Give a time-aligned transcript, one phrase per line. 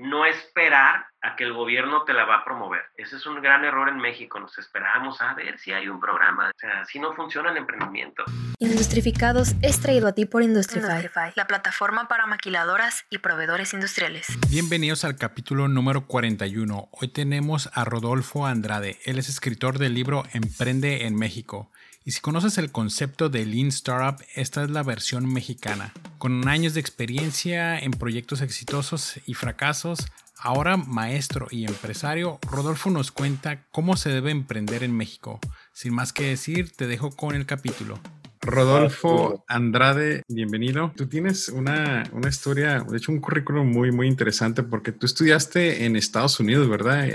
[0.00, 2.80] no esperar a que el gobierno te la va a promover.
[2.96, 4.40] Ese es un gran error en México.
[4.40, 6.48] Nos esperamos a ver si hay un programa.
[6.48, 8.24] O sea, si no funciona el emprendimiento.
[8.58, 14.28] Industrificados es traído a ti por Industrify, la plataforma para maquiladoras y proveedores industriales.
[14.48, 16.88] Bienvenidos al capítulo número 41.
[16.90, 18.98] Hoy tenemos a Rodolfo Andrade.
[19.04, 21.70] Él es escritor del libro Emprende en México.
[22.02, 25.92] Y si conoces el concepto de Lean Startup, esta es la versión mexicana.
[26.16, 30.06] Con años de experiencia en proyectos exitosos y fracasos,
[30.38, 35.40] ahora maestro y empresario, Rodolfo nos cuenta cómo se debe emprender en México.
[35.74, 38.00] Sin más que decir, te dejo con el capítulo.
[38.42, 40.92] Rodolfo Andrade, bienvenido.
[40.96, 45.84] Tú tienes una, una, historia, de hecho un currículum muy, muy interesante porque tú estudiaste
[45.84, 47.06] en Estados Unidos, ¿verdad?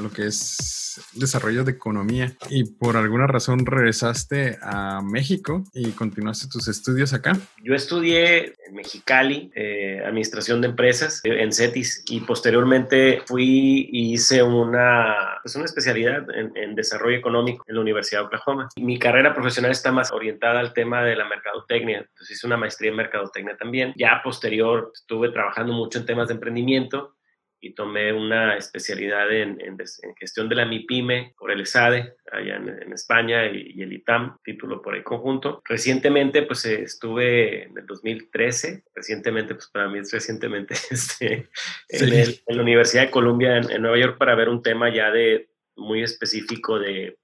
[0.00, 6.48] lo que es desarrollo de economía y por alguna razón regresaste a México y continuaste
[6.48, 7.38] tus estudios acá.
[7.62, 14.12] Yo estudié en Mexicali, eh, administración de empresas, eh, en CETIS y posteriormente fui y
[14.12, 18.68] hice una, pues una especialidad en, en desarrollo económico en la Universidad de Oklahoma.
[18.76, 21.98] Mi carrera profesional está más orientada tema de la mercadotecnia.
[21.98, 23.92] Entonces hice una maestría en mercadotecnia también.
[23.96, 27.16] Ya posterior estuve trabajando mucho en temas de emprendimiento
[27.60, 29.76] y tomé una especialidad en, en,
[30.16, 34.94] gestión de la MIPYME por el ESADE, allá en, España, y, el ITAM, título por
[34.94, 35.62] ahí conjunto.
[35.64, 41.48] Recientemente, pues eh, estuve en el 2013, recientemente, pues para mí es recientemente, este,
[41.88, 46.02] en, la Universidad de Columbia en, Nueva York para ver un tema ya de muy
[46.02, 47.18] específico de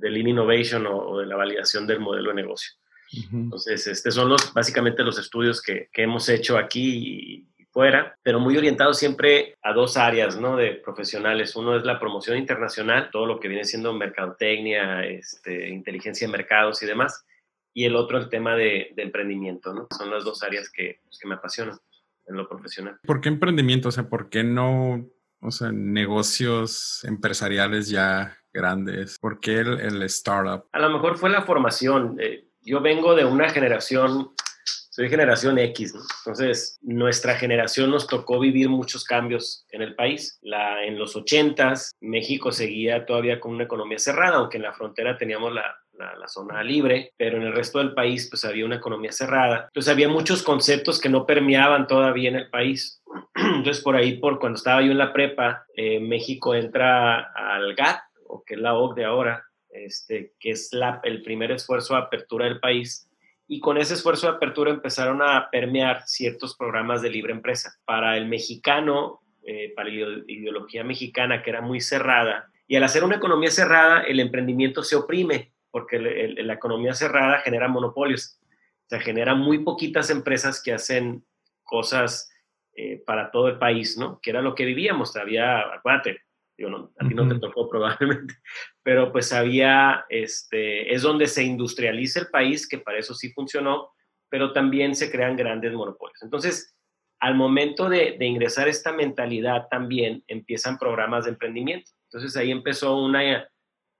[0.00, 2.72] de Lean Innovation o, de la validación del modelo de negocio.
[3.32, 8.40] Entonces, estos son los, básicamente los estudios que, que hemos hecho aquí y, fuera, pero
[8.40, 10.56] muy orientados siempre a dos áreas ¿no?
[10.56, 11.54] de profesionales.
[11.56, 16.82] Uno es la promoción internacional, todo lo que viene siendo mercadotecnia, este, inteligencia de mercados
[16.82, 17.24] y demás,
[17.72, 19.72] y el otro el tema de, de emprendimiento.
[19.72, 19.86] ¿no?
[19.96, 21.78] Son las dos áreas que, pues, que me apasionan
[22.26, 22.98] en lo profesional.
[23.04, 23.88] ¿Por qué emprendimiento?
[23.88, 25.08] O sea, ¿por qué no,
[25.40, 29.18] o sea, negocios empresariales ya grandes?
[29.18, 30.66] ¿Por qué el, startup?
[30.72, 32.16] A lo mejor fue la formación.
[32.20, 34.32] Eh, yo vengo de una generación,
[34.90, 35.94] soy generación X,
[36.24, 40.38] entonces nuestra generación nos tocó vivir muchos cambios en el país.
[40.42, 45.16] La, en los 80s, México seguía todavía con una economía cerrada, aunque en la frontera
[45.16, 45.74] teníamos la,
[46.18, 49.64] la, zona libre, pero en el resto del país pues había una economía cerrada.
[49.66, 53.02] Entonces había muchos conceptos que no permeaban todavía en el país.
[53.34, 58.00] Entonces por ahí, por cuando estaba yo en la prepa, eh, México entra al GATT,
[58.30, 62.46] o que es la OCDE ahora, este, que es la, el primer esfuerzo de apertura
[62.46, 63.08] del país.
[63.46, 67.74] Y con ese esfuerzo de apertura empezaron a permear ciertos programas de libre empresa.
[67.84, 73.02] Para el mexicano, eh, para la ideología mexicana, que era muy cerrada, y al hacer
[73.02, 78.38] una economía cerrada, el emprendimiento se oprime, porque la economía cerrada genera monopolios.
[78.86, 81.24] O sea, genera muy poquitas empresas que hacen
[81.64, 82.30] cosas
[82.76, 84.20] eh, para todo el país, ¿no?
[84.22, 85.16] Que era lo que vivíamos.
[85.16, 86.20] Había, acuérdate,
[86.68, 88.34] a ti no te tocó probablemente,
[88.82, 93.90] pero pues había, este, es donde se industrializa el país, que para eso sí funcionó,
[94.28, 96.22] pero también se crean grandes monopolios.
[96.22, 96.76] Entonces,
[97.20, 101.90] al momento de, de ingresar esta mentalidad también empiezan programas de emprendimiento.
[102.04, 103.48] Entonces ahí empezó una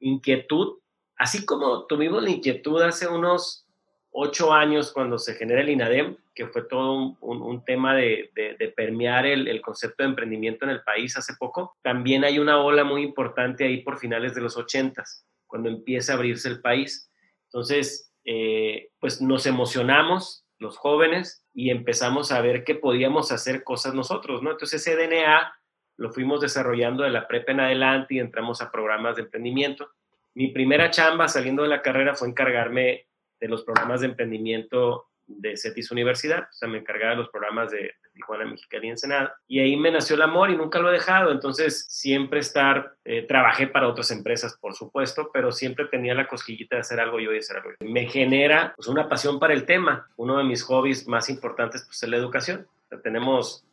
[0.00, 0.78] inquietud,
[1.16, 3.66] así como tuvimos la inquietud hace unos
[4.10, 8.30] ocho años cuando se genera el INADEM, que fue todo un, tema de,
[8.74, 13.02] permear el, concepto de emprendimiento en el país hace poco, también hay una ola muy
[13.02, 17.12] importante ahí por finales de los ochentas, cuando empieza a abrirse el país.
[17.44, 23.92] Entonces, eh, pues nos emocionamos los jóvenes y empezamos a ver que podíamos hacer cosas
[23.92, 24.52] nosotros, ¿no?
[24.52, 25.52] Entonces ese DNA
[25.98, 29.90] lo fuimos desarrollando de la prepa en adelante y entramos a programas de emprendimiento.
[30.32, 33.08] Mi primera chamba saliendo de la carrera fue encargarme
[33.38, 37.70] de los programas de emprendimiento de CETIS Universidad, o sea, me encargaba de los programas
[37.70, 40.92] de, Tijuana, Mexicali y Ensenada, y ahí me nació el amor y nunca lo he
[40.92, 46.28] dejado, entonces siempre estar, eh, trabajé para otras empresas, por supuesto, pero siempre tenía la
[46.28, 47.88] cosquillita de hacer algo yo y hacer algo yo.
[47.88, 52.02] Me genera pues una pasión para el tema, uno de mis hobbies más importantes pues
[52.02, 52.66] es la educación,
[53.02, 53.64] tenemos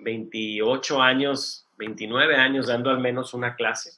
[0.00, 3.92] 28 años, 29 años dando al menos una clase,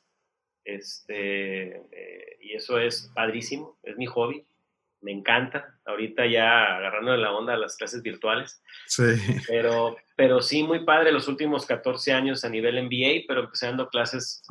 [0.64, 4.44] este, eh, y eso es padrísimo, es mi hobby
[5.00, 5.78] me encanta.
[5.84, 8.62] Ahorita ya agarrando la onda a las clases virtuales.
[8.86, 9.04] Sí.
[9.46, 13.88] Pero, pero sí, muy padre los últimos 14 años a nivel MBA, pero empecé dando
[13.88, 14.42] clases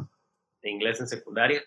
[0.62, 1.64] de inglés en secundaria.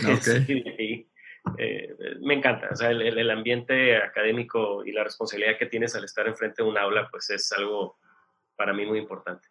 [0.00, 1.08] Okay.
[1.58, 6.02] Eh, me encanta, o sea, el, el, ambiente académico y la responsabilidad que tienes al
[6.02, 7.98] estar enfrente de un aula, pues es algo
[8.56, 9.46] para mí muy importante.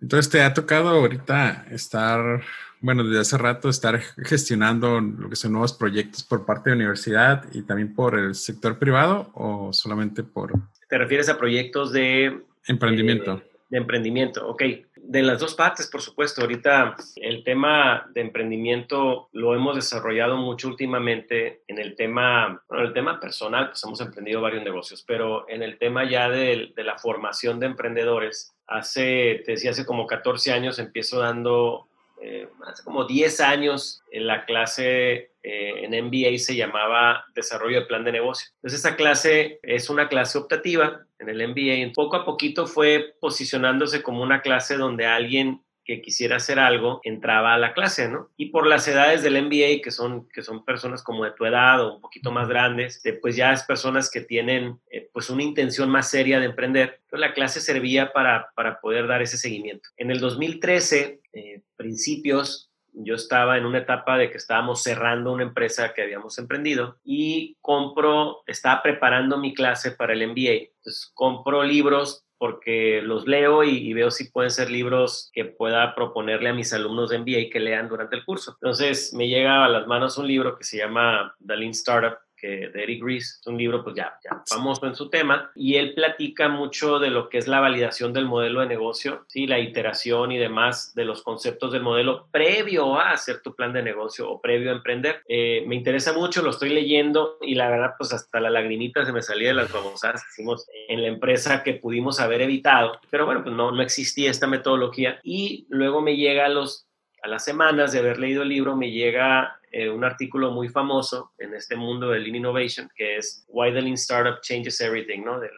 [0.00, 2.42] Entonces, ¿te ha tocado ahorita estar,
[2.86, 6.82] bueno, desde hace rato, estar gestionando lo que son nuevos proyectos por parte de la
[6.82, 10.52] universidad y también por el sector privado o solamente por...
[10.88, 12.42] ¿Te refieres a proyectos de...
[12.68, 13.42] Emprendimiento.
[13.44, 14.62] Eh, de emprendimiento, ok.
[14.94, 16.42] De las dos partes, por supuesto.
[16.42, 22.92] Ahorita el tema de emprendimiento lo hemos desarrollado mucho últimamente en el tema, bueno, el
[22.92, 26.98] tema personal, pues hemos emprendido varios negocios, pero en el tema ya de, de la
[26.98, 31.88] formación de emprendedores, hace, te decía, hace como 14 años empiezo dando
[32.22, 37.86] eh, hace como 10 años en la clase eh, en MBA se llamaba Desarrollo de
[37.86, 38.50] Plan de Negocio.
[38.56, 44.02] Entonces esa clase es una clase optativa en el MBA poco a poquito fue posicionándose
[44.02, 48.30] como una clase donde alguien que quisiera hacer algo entraba a la clase, ¿no?
[48.36, 51.80] Y por las edades del MBA, que son, que son personas como de tu edad
[51.82, 55.88] o un poquito más grandes, pues ya es personas que tienen eh, pues una intención
[55.88, 57.00] más seria de emprender.
[57.04, 59.88] Entonces la clase servía para, para poder dar ese seguimiento.
[59.96, 65.42] En el 2013, eh, principios, yo estaba en una etapa de que estábamos cerrando una
[65.44, 70.72] empresa que habíamos emprendido y compro, estaba preparando mi clase para el MBA.
[70.76, 76.50] Entonces compro libros porque los leo y, veo si pueden ser libros que pueda proponerle
[76.50, 78.52] a mis alumnos de MBA que lean durante el curso.
[78.52, 82.68] Entonces me llega a las manos un libro que se llama The Lean Startup que
[82.68, 85.94] de Eric Ries, es un libro pues ya, ya famoso en su tema, y él
[85.94, 89.46] platica mucho de lo que es la validación del modelo de negocio, ¿sí?
[89.46, 93.82] la iteración y demás de los conceptos del modelo previo a hacer tu plan de
[93.82, 95.22] negocio o previo a emprender.
[95.28, 99.12] Eh, me interesa mucho, lo estoy leyendo y la verdad pues hasta la lagrimita se
[99.12, 103.26] me salía de las famosas que hicimos en la empresa que pudimos haber evitado, pero
[103.26, 106.86] bueno, pues no, no existía esta metodología y luego me llega a los
[107.22, 111.32] a las semanas de haber leído el libro me llega eh, un artículo muy famoso
[111.36, 115.38] en este mundo de Lean Innovation, que es Why the Lean Startup Changes Everything, ¿no?
[115.38, 115.50] De,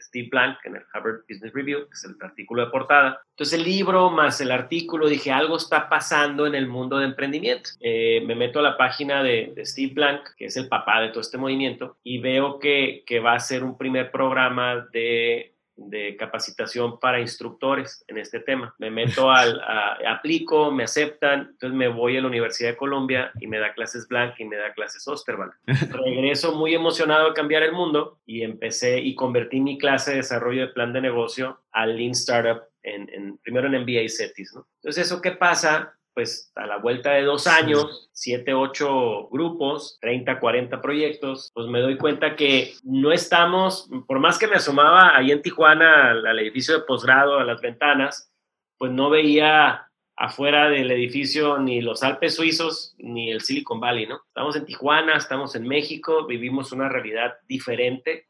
[0.00, 3.20] Steve Blank en el Harvard Business Review, que es el artículo de portada.
[3.30, 7.70] Entonces el libro más el artículo, dije, algo está pasando en el mundo de emprendimiento.
[7.80, 11.08] Eh, me meto a la página de, de, Steve Blank, que es el papá de
[11.08, 16.16] todo este movimiento, y veo que, que va a ser un primer programa de de
[16.16, 18.74] capacitación para instructores en este tema.
[18.78, 19.60] Me meto al,
[20.06, 24.06] aplico, me aceptan, entonces me voy a la Universidad de Colombia y me da clases
[24.08, 25.52] Blank y me da clases Osterwald.
[25.66, 30.62] Regreso muy emocionado a cambiar el mundo y empecé y convertí mi clase de desarrollo
[30.62, 34.66] de plan de negocio al Lean Startup en, primero en MBA CETIS, ¿no?
[34.76, 35.96] Entonces, ¿eso qué pasa?
[36.14, 41.80] Pues a la vuelta de dos años, siete, ocho grupos, 30, 40 proyectos, pues me
[41.80, 46.74] doy cuenta que no estamos, por más que me asomaba ahí en Tijuana al, edificio
[46.74, 48.30] de posgrado, a las ventanas,
[48.78, 54.20] pues no veía afuera del edificio ni los Alpes suizos ni el Silicon Valley, ¿no?
[54.26, 58.26] Estamos en Tijuana, estamos en México, vivimos una realidad diferente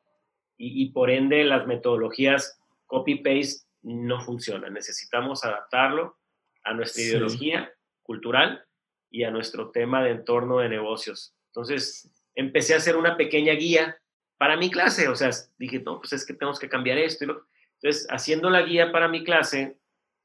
[0.56, 4.74] y, por ende las metodologías copy-paste no funcionan.
[4.74, 6.18] Necesitamos adaptarlo
[6.64, 7.72] a nuestra ideología
[8.02, 8.64] cultural
[9.10, 11.34] y a nuestro tema de entorno de negocios.
[11.48, 13.98] Entonces, empecé a hacer una pequeña guía
[14.38, 17.24] para mi clase, o sea, dije, no, pues es que tenemos que cambiar esto.
[17.24, 17.46] Y lo...
[17.80, 19.76] Entonces, haciendo la guía para mi clase,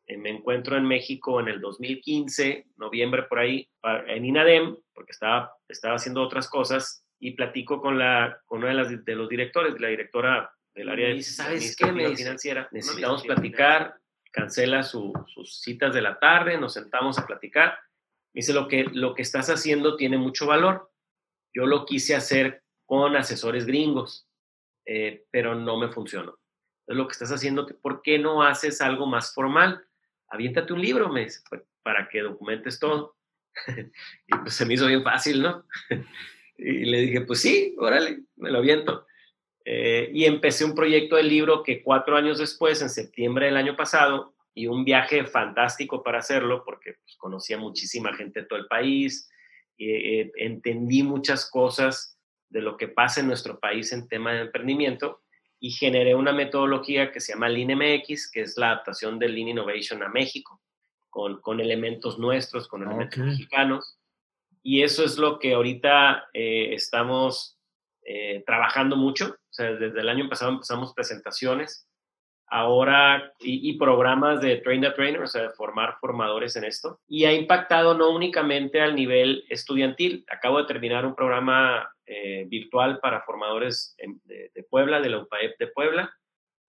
[0.08, 3.70] eh, me encuentro en México en el 2015, noviembre por ahí,
[4.08, 8.74] en INADEM, porque estaba, estaba haciendo otras cosas, y platico con, la, con una de,
[8.76, 11.88] las, de los directores, la directora del área de ¿sabes qué?
[12.16, 12.70] financiera.
[12.72, 13.96] Necesitamos platicar,
[14.38, 15.14] cancela sus
[15.60, 17.80] citas de la tarde, nos sentamos a platicar.
[18.32, 20.92] dice, lo que, lo que estás haciendo tiene mucho valor.
[21.56, 24.28] Yo lo quise hacer con asesores gringos,
[24.86, 26.38] eh, pero no me funcionó.
[26.82, 29.84] Entonces, lo que estás haciendo, ¿por qué no haces algo más formal?
[30.30, 33.16] Aviéntate un libro, me dice, pues, para que documentes todo.
[33.68, 35.66] y pues se me hizo bien fácil, ¿no?
[36.60, 39.08] y le dije, pues sí, órale, me lo aviento.
[39.66, 43.76] Eh, y empecé un proyecto del libro que cuatro años después, en septiembre del año
[43.76, 48.60] pasado, y un viaje fantástico para hacerlo, porque pues, conocí a muchísima gente de todo
[48.60, 49.30] el país,
[49.78, 52.18] y, eh, entendí muchas cosas
[52.50, 55.22] de lo que pasa en nuestro país en tema de emprendimiento,
[55.60, 59.50] y generé una metodología que se llama Lean MX, que es la adaptación del Lean
[59.50, 60.62] Innovation a México,
[61.10, 63.98] con, con elementos nuestros, con elementos mexicanos.
[64.62, 67.54] Y eso es lo que ahorita eh, estamos
[68.46, 71.87] trabajando mucho sea, desde el año pasado empezamos presentaciones,
[72.48, 77.00] ahora y, programas de train the trainer, o sea, de formar formadores en esto.
[77.08, 80.26] Y ha impactado no únicamente al nivel estudiantil.
[80.30, 85.68] Acabo de terminar un programa eh, virtual para formadores de, Puebla, de la UPAEP de
[85.68, 86.14] Puebla,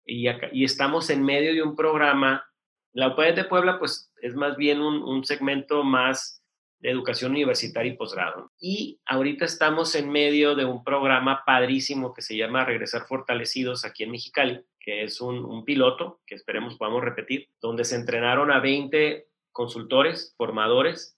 [0.06, 0.28] y,
[0.64, 2.46] estamos en medio de un programa.
[2.94, 6.42] La UPAEP de Puebla, pues, es más bien un, un segmento más
[6.80, 8.52] de educación universitaria y posgrado.
[8.60, 14.04] Y ahorita estamos en medio de un programa padrísimo que se llama Regresar Fortalecidos aquí
[14.04, 19.28] en Mexicali, que es un, piloto que esperemos podamos repetir, donde se entrenaron a 20
[19.52, 21.18] consultores, formadores,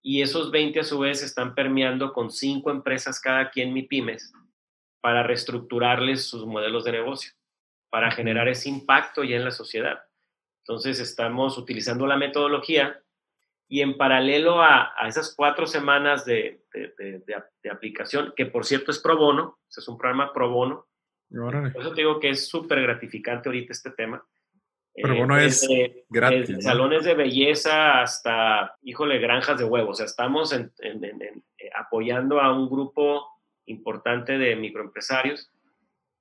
[0.00, 4.32] y esos 20 a su vez están permeando con cinco empresas cada quien MIPIMES
[5.00, 7.32] para reestructurarles sus modelos de negocio,
[7.90, 10.04] para generar ese impacto ya en la sociedad.
[10.64, 13.02] Entonces estamos utilizando la metodología
[13.68, 19.16] y en paralelo a, esas cuatro semanas de, de, aplicación, que por cierto es pro
[19.16, 20.89] bono, es un programa pro bono,
[21.30, 24.24] por eso te digo que es súper gratificante ahorita este tema.
[24.94, 25.68] Pero bueno, eh, es
[26.08, 26.48] gratis.
[26.48, 29.90] Desde salones de belleza hasta, híjole, granjas de huevos.
[29.90, 33.26] O sea, estamos en, eh, apoyando a un grupo
[33.66, 35.50] importante de microempresarios,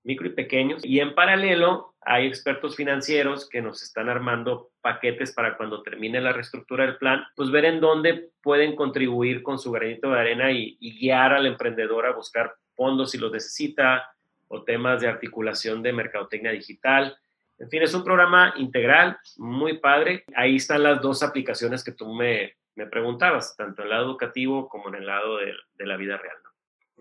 [0.03, 0.85] micro y pequeños.
[0.85, 6.31] Y en paralelo hay expertos financieros que nos están armando paquetes para cuando termine la
[6.31, 10.77] reestructura del plan, pues ver en dónde pueden contribuir con su granito de arena y,
[10.79, 14.07] y guiar al emprendedor a buscar fondos si los necesita
[14.49, 17.17] o temas de articulación de mercadotecnia digital.
[17.57, 20.25] En fin, es un programa integral, muy padre.
[20.35, 24.67] Ahí están las dos aplicaciones que tú me, me preguntabas, tanto en el lado educativo
[24.67, 26.35] como en el lado de, de la vida real.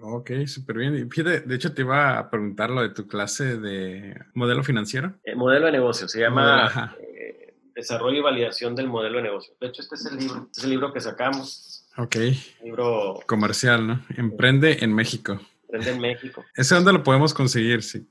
[0.00, 1.10] Ok, súper bien.
[1.10, 5.14] Fíjate, de hecho te iba a preguntar lo de tu clase de modelo financiero.
[5.24, 9.54] El modelo de negocio, se llama eh, Desarrollo y Validación del Modelo de Negocio.
[9.60, 11.88] De hecho, este es el libro, este es el libro que sacamos.
[11.96, 12.16] Ok.
[12.62, 14.04] Libro comercial, ¿no?
[14.16, 15.40] Emprende en México.
[15.68, 16.44] Emprende en México.
[16.54, 17.82] ¿Ese dónde lo podemos conseguir?
[17.82, 18.10] Sí.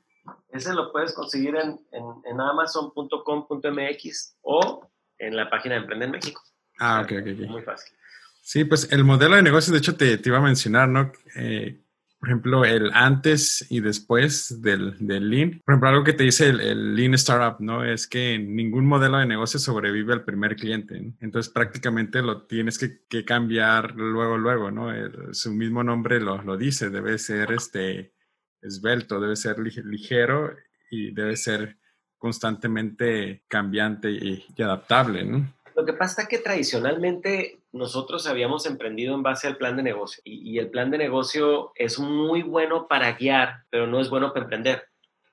[0.49, 4.87] Ese lo puedes conseguir en, en, amazon.com.mx o
[5.17, 6.41] en la página de Emprende en México.
[6.79, 7.97] Ah, ok, ok, Muy fácil.
[8.41, 11.11] Sí, pues el modelo de negocio, de hecho, te, te iba a mencionar, ¿no?
[11.35, 11.81] Eh,
[12.19, 15.61] por ejemplo, el antes y después del, del, Lean.
[15.63, 17.85] Por ejemplo, algo que te dice el, Lean Startup, ¿no?
[17.85, 21.13] Es que ningún modelo de negocio sobrevive al primer cliente.
[21.19, 24.91] Entonces, prácticamente lo tienes que, cambiar luego, luego, ¿no?
[25.31, 28.13] su mismo nombre lo, lo, dice, debe ser este
[28.61, 30.55] esbelto, debe ser ligero
[30.89, 31.77] y debe ser
[32.17, 35.53] constantemente cambiante y, y adaptable, ¿no?
[35.75, 40.21] Lo que pasa es que tradicionalmente nosotros habíamos emprendido en base al plan de negocio
[40.25, 44.43] y, el plan de negocio es muy bueno para guiar, pero no es bueno para
[44.43, 44.87] emprender.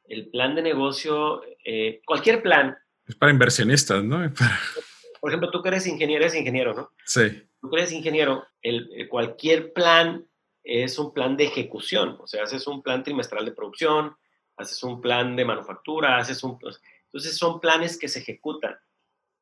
[0.04, 2.76] El plan de negocio, eh, cualquier plan.
[3.06, 4.18] Es para inversionistas, ¿no?
[5.20, 6.90] Por ejemplo, tú que eres ingeniero, eres ingeniero, ¿no?
[7.06, 7.42] Sí.
[7.60, 10.26] Tú que eres ingeniero, el, eh, cualquier plan
[10.62, 14.16] es un plan de ejecución, o sea, haces un plan trimestral de producción,
[14.56, 16.58] haces un plan de manufactura, haces un...
[17.06, 18.76] Entonces son planes que se ejecutan.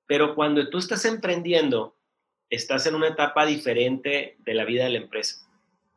[0.06, 1.96] Pero cuando tú estás emprendiendo,
[2.52, 5.48] estás en una etapa diferente de la vida de la empresa.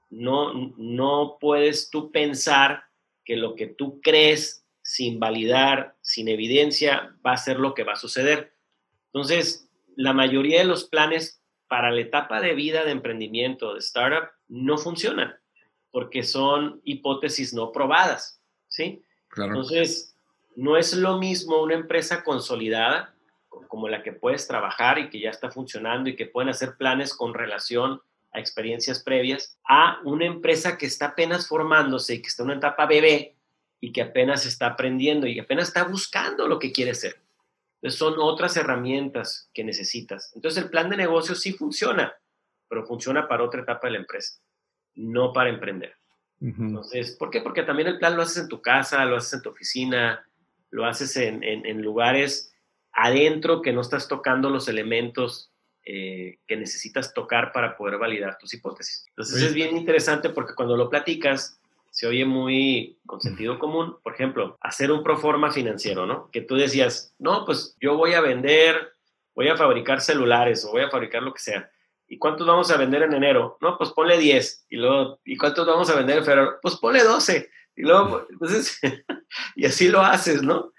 [0.10, 2.86] No, no puedes tú pensar
[3.26, 7.94] que lo que tú crees sin validar, sin evidencia, va a ser lo que va
[7.94, 8.54] a suceder.
[9.08, 14.30] Entonces, la mayoría de los planes para la etapa de vida de emprendimiento, de startup,
[14.48, 15.36] no funcionan
[15.92, 19.02] porque son hipótesis no probadas, ¿sí?
[19.36, 20.16] Entonces,
[20.56, 23.15] no es lo mismo una empresa consolidada
[23.68, 27.14] como la que puedes trabajar y que ya está funcionando y que pueden hacer planes
[27.14, 32.44] con relación a experiencias previas, a una empresa que está apenas formándose y que está
[32.44, 33.36] en una etapa bebé
[33.80, 37.22] y que apenas está aprendiendo y apenas está buscando lo que quiere ser.
[37.76, 40.32] Entonces son otras herramientas que necesitas.
[40.36, 42.14] Entonces el plan de negocio sí funciona,
[42.68, 44.40] pero funciona para otra etapa de la empresa,
[44.96, 45.96] no para emprender.
[46.42, 47.42] Entonces, ¿por qué?
[47.42, 50.28] Porque también el plan lo haces en tu casa, lo haces en tu oficina,
[50.70, 52.55] lo haces en, en lugares
[52.96, 55.52] adentro que no estás tocando los elementos
[55.86, 59.06] eh, que necesitas tocar para poder validar tus hipótesis.
[59.10, 61.60] Entonces es bien interesante porque cuando lo platicas
[61.92, 63.98] se oye muy con sentido común.
[64.04, 66.30] Por ejemplo, hacer un proforma financiero, ¿no?
[66.32, 68.94] Que tú decías, no, pues yo voy a vender,
[69.34, 71.70] voy a fabricar celulares o voy a fabricar lo que sea.
[72.08, 73.58] ¿Y cuántos vamos a vender en enero?
[73.62, 74.66] No, pues ponle 10.
[74.70, 76.60] Y luego, ¿y cuántos vamos a vender en febrero?
[76.62, 77.50] Pues ponle 12.
[77.78, 78.80] Y luego, entonces,
[79.56, 80.74] y así lo haces, ¿no?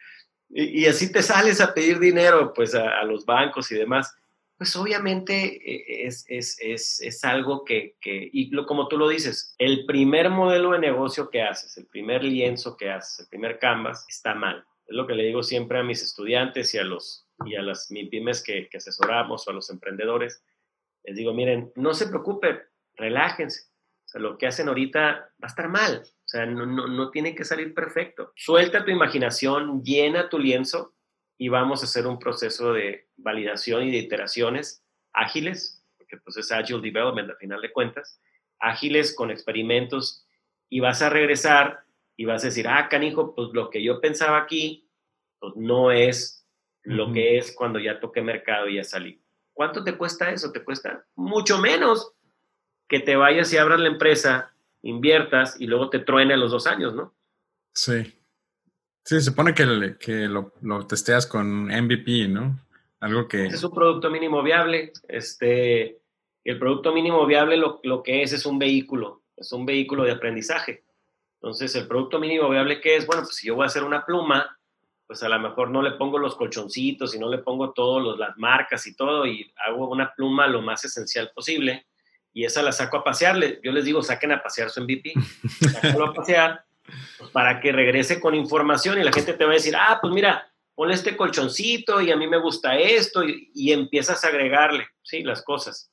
[0.49, 4.15] Y, así te sales a pedir dinero pues a, los bancos y demás,
[4.57, 9.09] pues obviamente eh, es, es, es, es algo que, que y lo, como tú lo
[9.09, 13.59] dices, el primer modelo de negocio que haces, el primer lienzo que haces, el primer
[13.59, 14.65] canvas, está mal.
[14.87, 17.89] Es lo que le digo siempre a mis estudiantes y a, los, y a las
[17.89, 20.43] pymes que, que asesoramos o a los emprendedores.
[21.03, 22.61] Les digo, miren, no se preocupen,
[22.95, 23.65] relájense.
[24.05, 26.05] O sea, lo que hacen ahorita va a estar mal.
[26.27, 28.33] O sea, no, no, no tiene que salir perfecto.
[28.35, 30.93] Suelta tu imaginación, llena tu lienzo
[31.39, 36.51] y vamos a hacer un proceso de validación y de iteraciones ágiles, porque pues es
[36.51, 38.21] Agile Development a final de cuentas,
[38.59, 40.27] ágiles con experimentos
[40.69, 41.85] y vas a regresar
[42.17, 44.91] y vas a decir, ah, canijo, pues lo que yo pensaba aquí,
[45.39, 46.45] pues no es
[46.83, 49.23] lo que es cuando ya toqué mercado y ya salí.
[49.53, 50.51] ¿Cuánto te cuesta eso?
[50.51, 52.15] Te cuesta mucho menos
[52.89, 54.56] que te vayas y abras la empresa
[54.87, 57.15] inviertas y luego te truene los dos años, ¿no?
[57.75, 58.03] Sí.
[59.05, 62.59] Sí, se supone que, que lo, lo, testeas con MVP, ¿no?
[63.01, 63.47] Algo que...
[63.47, 64.93] Es un producto mínimo viable.
[65.09, 66.01] Este,
[66.45, 70.13] el producto mínimo viable lo, lo, que es es un vehículo, es un vehículo de
[70.13, 70.85] aprendizaje.
[71.41, 73.07] Entonces, el producto mínimo viable, ¿qué es?
[73.07, 74.59] Bueno, pues si yo voy a hacer una pluma,
[75.07, 78.37] pues a lo mejor no le pongo los colchoncitos y no le pongo todas las
[78.37, 81.87] marcas y todo y hago una pluma lo más esencial posible
[82.37, 83.39] y esa la saco a pasear.
[83.63, 85.15] Yo les digo, saquen a pasear su MVP,
[85.73, 86.67] sáquenlo a pasear
[87.19, 90.13] pues, para que regrese con información y la gente te va a decir, ah, pues
[90.13, 95.23] mira, ponle este colchoncito y a mí me gusta esto y, empiezas a agregarle, ¿sí?
[95.23, 95.91] Las cosas.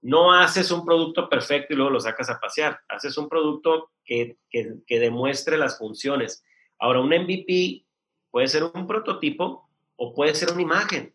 [0.00, 4.38] No haces un producto perfecto y luego lo sacas a pasear, haces un producto que,
[4.48, 6.42] que, que demuestre las funciones.
[6.78, 7.84] Ahora, un MVP
[8.30, 11.14] puede ser un prototipo o puede ser una imagen.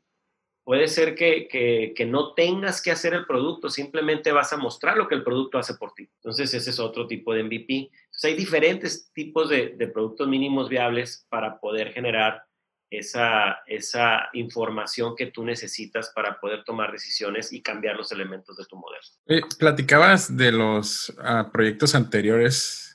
[0.67, 1.47] Puede ser que,
[1.95, 5.57] que, no tengas que hacer el producto, simplemente vas a mostrar lo que el producto
[5.57, 6.09] hace por ti.
[6.15, 7.89] Entonces, ese es otro tipo de MVP.
[7.89, 12.43] Entonces, hay diferentes tipos de, de productos mínimos viables para poder generar
[12.89, 18.65] esa, esa información que tú necesitas para poder tomar decisiones y cambiar los elementos de
[18.65, 19.47] tu modelo.
[19.57, 22.86] platicabas de los ah, proyectos anteriores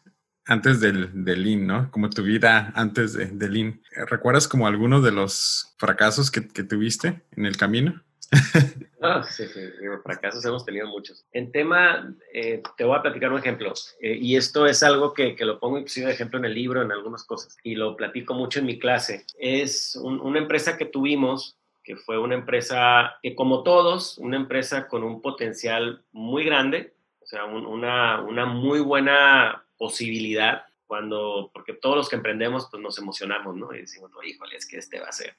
[0.46, 1.90] antes del, del Lean, ¿no?
[1.90, 3.82] Como tu vida antes de, del Lean.
[4.08, 8.02] ¿Recuerdas como algunos de los fracasos que, que tuviste en el camino?
[9.04, 9.60] Ah, sí, sí,
[10.04, 11.24] fracasos hemos tenido muchos.
[11.32, 15.34] En tema, eh, te voy a platicar un ejemplo, eh, y esto es algo que,
[15.34, 18.34] que, lo pongo inclusive de ejemplo en el libro, en algunas cosas, y lo platico
[18.34, 19.26] mucho en mi clase.
[19.40, 25.02] Es una empresa que tuvimos, que fue una empresa que como todos, una empresa con
[25.02, 32.08] un potencial muy grande, o sea, una, una muy buena posibilidad cuando, porque todos los
[32.08, 33.74] que emprendemos, pues nos emocionamos, ¿no?
[33.74, 35.34] Y decimos, no, híjole, es que este va a ser.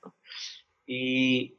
[0.86, 1.56] Y,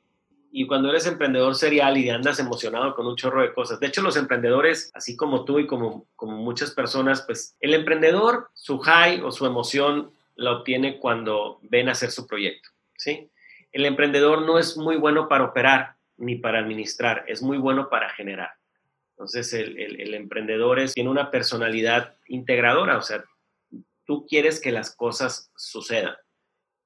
[0.52, 3.80] y cuando eres emprendedor serial y andas emocionado con un chorro de cosas.
[3.80, 8.50] De hecho, los emprendedores, así como tú y como, como muchas personas, pues el emprendedor,
[8.52, 13.30] su high o su emoción la obtiene cuando ven hacer su proyecto, ¿sí?
[13.72, 18.10] El emprendedor no es muy bueno para operar ni para administrar, es muy bueno para
[18.10, 18.50] generar.
[19.16, 23.24] Entonces, el, emprendedor es, tiene una personalidad integradora, o sea,
[24.04, 26.16] tú quieres que las cosas sucedan.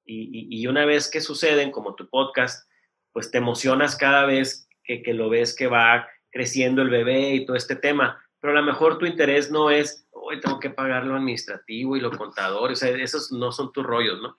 [0.04, 2.66] Y, una vez que suceden, como tu podcast,
[3.12, 7.56] pues te emocionas cada vez que, lo ves que va creciendo el bebé y todo
[7.56, 8.22] este tema.
[8.40, 12.00] Pero a lo mejor tu interés no es, hoy tengo que pagar lo administrativo y
[12.00, 14.38] lo contador, o sea, esos no son tus rollos, ¿no?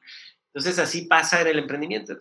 [0.54, 2.16] Entonces, así pasa en el emprendimiento.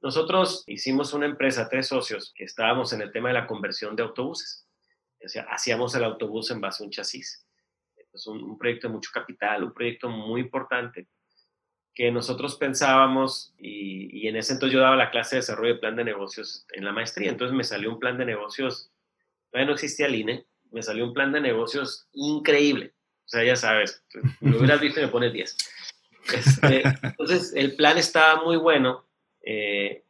[0.00, 4.02] nosotros hicimos una empresa, tres socios, que estábamos en el tema de la conversión de
[4.02, 4.67] autobuses
[5.50, 7.46] hacíamos el autobús en base a un chasis.
[8.12, 11.08] Es un, proyecto de mucho capital, un proyecto muy importante
[11.94, 15.96] que nosotros pensábamos y, en ese entonces yo daba la clase de desarrollo de plan
[15.96, 18.90] de negocios en la maestría, entonces me salió un plan de negocios,
[19.50, 22.94] todavía no existía el INE, me salió un plan de negocios increíble.
[23.24, 24.04] O sea, ya sabes,
[24.40, 25.56] lo hubieras visto y me pones 10.
[26.34, 29.06] Este, entonces, el plan estaba muy bueno.
[29.42, 30.04] Eh,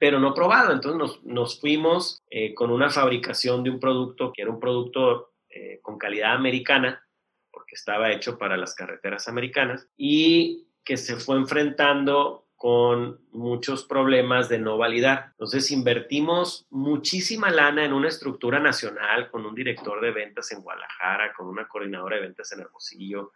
[0.00, 0.72] pero no probado.
[0.72, 5.78] Entonces nos, fuimos eh, con una fabricación de un producto que era un producto eh,
[5.82, 7.06] con calidad americana,
[7.52, 14.48] porque estaba hecho para las carreteras americanas, y que se fue enfrentando con muchos problemas
[14.48, 15.26] de no validar.
[15.32, 21.34] Entonces invertimos muchísima lana en una estructura nacional, con un director de ventas en Guadalajara,
[21.34, 23.32] con una coordinadora de ventas en Hermosillo,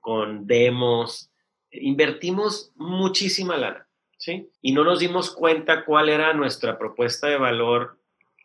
[0.00, 1.30] con demos.
[1.70, 3.89] Invertimos muchísima lana.
[4.20, 4.50] ¿Sí?
[4.60, 7.98] Y no nos dimos cuenta cuál era nuestra propuesta de valor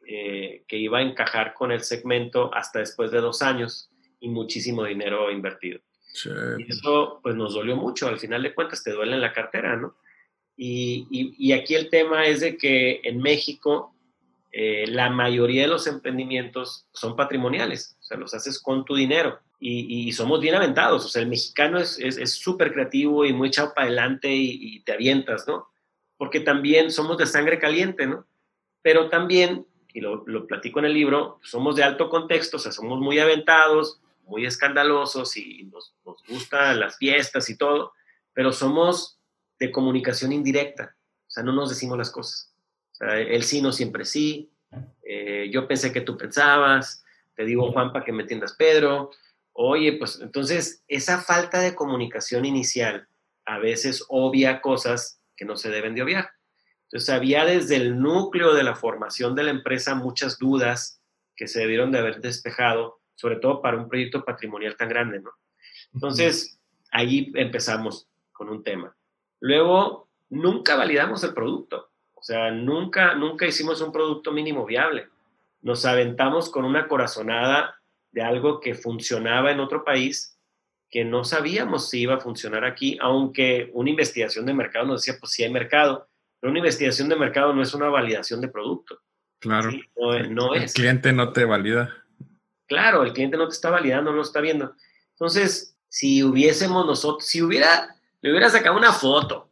[0.08, 4.86] eh, que iba a encajar con el segmento hasta después de dos años y muchísimo
[4.86, 5.80] dinero invertido.
[6.58, 9.76] Y eso pues nos dolió mucho, al final de cuentas te duele en la cartera,
[9.76, 9.98] ¿no?
[10.56, 13.94] Y, y, aquí el tema es de que en México
[14.54, 19.40] eh, la mayoría de los emprendimientos son patrimoniales, o sea, los haces con tu dinero
[19.60, 21.04] y, somos bien aventados.
[21.06, 21.98] O sea, el mexicano es
[22.36, 25.70] súper es, creativo y muy echado para adelante y, te avientas, ¿no?
[26.16, 28.28] Porque también somos de sangre caliente, ¿no?
[28.84, 32.72] Pero también, y lo, lo platico en el libro, somos de alto contexto, o sea,
[32.72, 37.94] somos muy aventados, muy escandalosos y nos, nos gustan las fiestas y todo,
[38.34, 39.20] pero somos
[39.58, 40.96] de comunicación indirecta,
[41.28, 42.54] o sea, no nos decimos las cosas.
[42.92, 44.52] O sea, el sí no siempre sí,
[45.02, 47.02] eh, yo pensé que tú pensabas,
[47.36, 49.12] te digo Juan para que me entiendas Pedro,
[49.58, 53.08] Oye, pues entonces esa falta de comunicación inicial
[53.46, 56.30] a veces obvia cosas que no se deben de obviar.
[56.84, 61.02] Entonces había desde el núcleo de la formación de la empresa muchas dudas
[61.38, 65.32] que se debieron de haber despejado, sobre todo para un proyecto patrimonial tan grande, ¿no?
[65.94, 66.60] Entonces,
[66.92, 68.94] ahí empezamos con un tema.
[69.40, 71.92] Luego, nunca validamos el producto.
[72.14, 75.08] O sea, nunca, nunca hicimos un producto mínimo viable.
[75.66, 80.40] Nos aventamos con una corazonada de algo que funcionaba en otro país
[80.92, 85.20] que no sabíamos si iba a funcionar aquí, aunque una investigación de mercado nos decía,
[85.20, 86.08] pues sí hay mercado,
[86.40, 89.00] pero una investigación de mercado no es una validación de producto.
[89.40, 89.72] Claro.
[90.30, 91.90] No, el, cliente no te valida.
[92.68, 94.76] Claro, el cliente no te está validando, no lo está viendo.
[95.14, 99.45] Entonces, si hubiésemos nosotros, si hubiera, le hubiera sacado una foto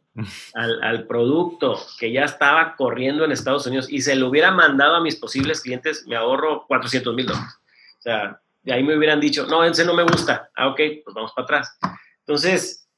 [0.54, 5.00] al, producto que ya estaba corriendo en Estados Unidos y se lo hubiera mandado a
[5.00, 7.54] mis posibles clientes, me ahorro 400 mil dólares.
[7.98, 10.50] O sea, de ahí me hubieran dicho, no, ese no me gusta.
[10.54, 11.78] Ah, ok, pues vamos para atrás.
[12.20, 12.88] Entonces,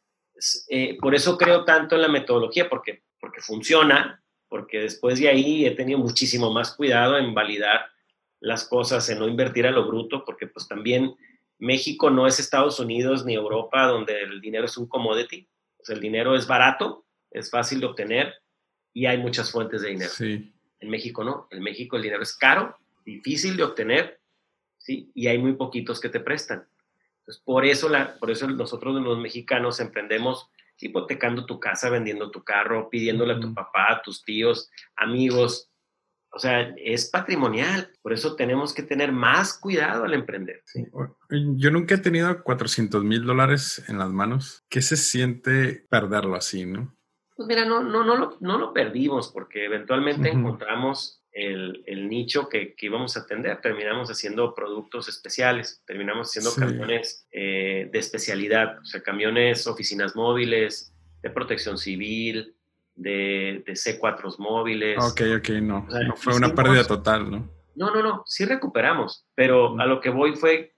[0.68, 5.66] eh, por eso creo tanto en la metodología, porque, porque funciona, porque después de ahí
[5.66, 7.86] he tenido muchísimo más cuidado en validar
[8.40, 11.16] las cosas, en no invertir a lo bruto, porque pues también
[11.58, 15.48] México no es Estados Unidos ni Europa donde el dinero es un commodity,
[15.88, 17.05] el dinero es barato,
[17.36, 18.34] es fácil de obtener
[18.92, 20.10] y hay muchas fuentes de dinero.
[20.10, 20.52] Sí.
[20.80, 24.20] En México no, en México el dinero es caro, difícil de obtener,
[24.78, 25.10] ¿sí?
[25.14, 26.66] Y hay muy poquitos que te prestan.
[27.20, 32.42] Entonces, por eso, la, por eso nosotros los mexicanos emprendemos hipotecando tu casa, vendiendo tu
[32.42, 35.70] carro, pidiéndole a tu papá, a tus tíos, amigos,
[36.30, 37.90] o sea, es patrimonial.
[38.02, 40.62] Por eso tenemos que tener más cuidado al emprender.
[41.30, 44.64] Yo nunca he tenido 400 mil dólares en las manos.
[44.68, 46.95] ¿Qué se siente perderlo así, no?
[47.36, 52.48] Pues mira, no, no, no, lo, no lo perdimos porque eventualmente encontramos el, el nicho
[52.48, 53.60] que, que, íbamos a atender.
[53.60, 60.94] Terminamos haciendo productos especiales, terminamos haciendo camiones eh, de especialidad, o sea, camiones, oficinas móviles,
[61.22, 62.56] de protección civil,
[62.94, 64.96] de, C4 móviles.
[64.98, 65.86] Ok, ok, no.
[65.86, 67.50] no fue una pérdida total, ¿no?
[67.74, 68.22] No, no, no.
[68.24, 70.74] Sí recuperamos, pero a lo que voy fue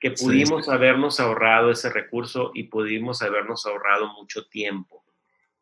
[0.00, 5.04] que pudimos habernos ahorrado ese recurso y pudimos habernos ahorrado mucho tiempo.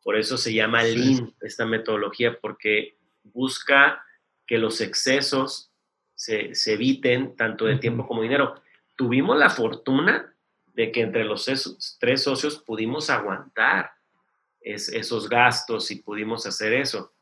[0.07, 4.05] Por eso se llama Lean esta metodología, porque busca
[4.45, 5.73] que los excesos
[6.15, 8.55] se, eviten tanto de tiempo como dinero.
[8.95, 10.33] Tuvimos la fortuna
[10.73, 13.91] de que entre los tres socios pudimos aguantar
[14.61, 17.13] esos gastos y pudimos hacer eso.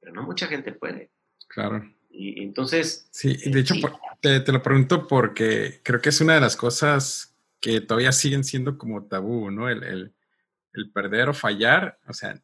[0.00, 1.10] Pero no mucha gente puede.
[1.46, 1.84] Claro.
[2.08, 3.06] Y, entonces...
[3.10, 3.74] Sí, de hecho,
[4.22, 8.44] Te, te, lo pregunto porque creo que es una de las cosas que todavía siguen
[8.44, 9.68] siendo como tabú, ¿no?
[9.68, 10.14] El, el,
[10.92, 12.40] perder o fallar, o sea,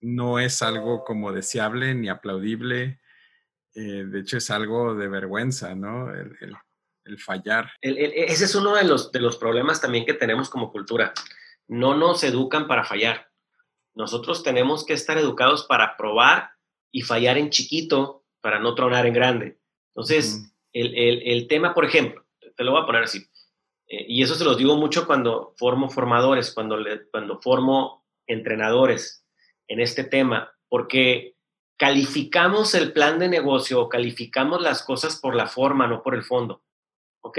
[0.00, 3.00] no es algo como deseable ni aplaudible.
[3.74, 6.12] Eh, de hecho, es algo de vergüenza, ¿no?
[6.12, 6.36] El,
[7.06, 7.70] el fallar.
[7.80, 11.12] ese es uno de los, de los problemas también que tenemos como cultura.
[11.68, 13.30] No nos educan para fallar.
[13.94, 16.50] Nosotros tenemos que estar educados para probar
[16.92, 19.58] y fallar en chiquito para no tronar en grande.
[19.94, 22.24] Entonces, el, tema, por ejemplo,
[22.56, 23.26] te lo voy a poner así,
[23.88, 26.78] eh, y eso se los digo mucho cuando formo formadores, cuando,
[27.10, 29.24] cuando formo entrenadores
[29.68, 31.36] en este tema, porque
[31.76, 36.24] calificamos el plan de negocio o calificamos las cosas por la forma, no por el
[36.24, 36.62] fondo.
[37.20, 37.38] ¿Ok?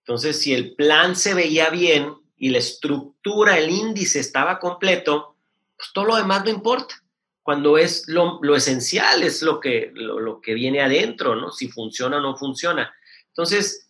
[0.00, 5.36] Entonces, si el plan se veía bien y la estructura, el índice estaba completo,
[5.76, 7.02] pues todo lo demás no importa.
[7.42, 11.52] Cuando es lo, esencial, es lo que, lo, que viene adentro, ¿no?
[11.52, 12.92] Si funciona o no funciona.
[13.28, 13.85] Entonces,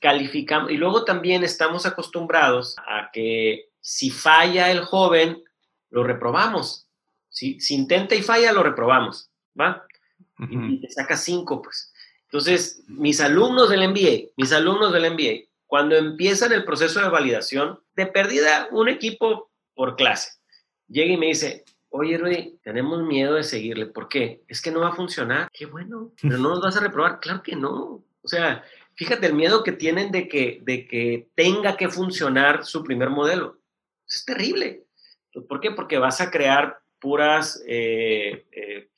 [0.00, 5.42] calificamos, y luego también estamos acostumbrados a que si falla el joven,
[5.90, 6.88] lo reprobamos.
[7.28, 9.86] Si, si intenta y falla, lo reprobamos, ¿va?
[10.48, 11.92] Y te saca cinco, pues.
[12.24, 17.78] Entonces, mis alumnos del MBA, mis alumnos del MBA, cuando empiezan el proceso de validación,
[17.94, 20.40] de pérdida un equipo por clase
[20.90, 23.86] llega y me dice, oye Rudy, tenemos miedo de seguirle.
[23.86, 24.42] ¿Por qué?
[24.48, 25.48] Es que no va a funcionar.
[25.52, 27.20] Qué bueno, pero no nos vas a reprobar.
[27.20, 28.02] Claro que no.
[28.22, 28.62] O sea,
[29.00, 33.58] fíjate el miedo que tienen de que, de que tenga que funcionar su primer modelo.
[34.06, 34.84] Es terrible.
[35.48, 35.70] ¿Por qué?
[35.70, 38.90] Porque vas a crear puras eh, eh,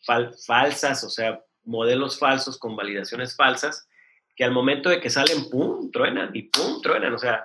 [0.45, 3.87] falsas, o sea, modelos falsos con validaciones falsas,
[4.35, 7.15] que al momento de que salen, ¡pum!, truenan y ¡pum!, truenan.
[7.15, 7.45] O sea,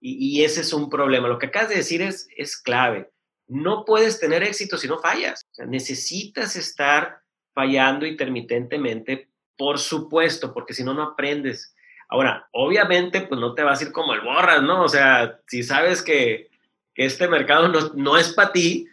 [0.00, 1.28] y, y ese es un problema.
[1.28, 3.08] Lo que acabas de decir es, es clave
[3.46, 5.46] no puedes tener éxito si no fallas.
[5.66, 7.20] necesitas estar
[7.52, 11.73] fallando intermitentemente, por supuesto, porque si no, no aprendes.
[12.08, 14.82] Ahora, obviamente, pues no te vas a ir como el borras, ¿no?
[14.82, 16.50] O sea, si sabes que,
[16.96, 18.86] este mercado no, es para ti,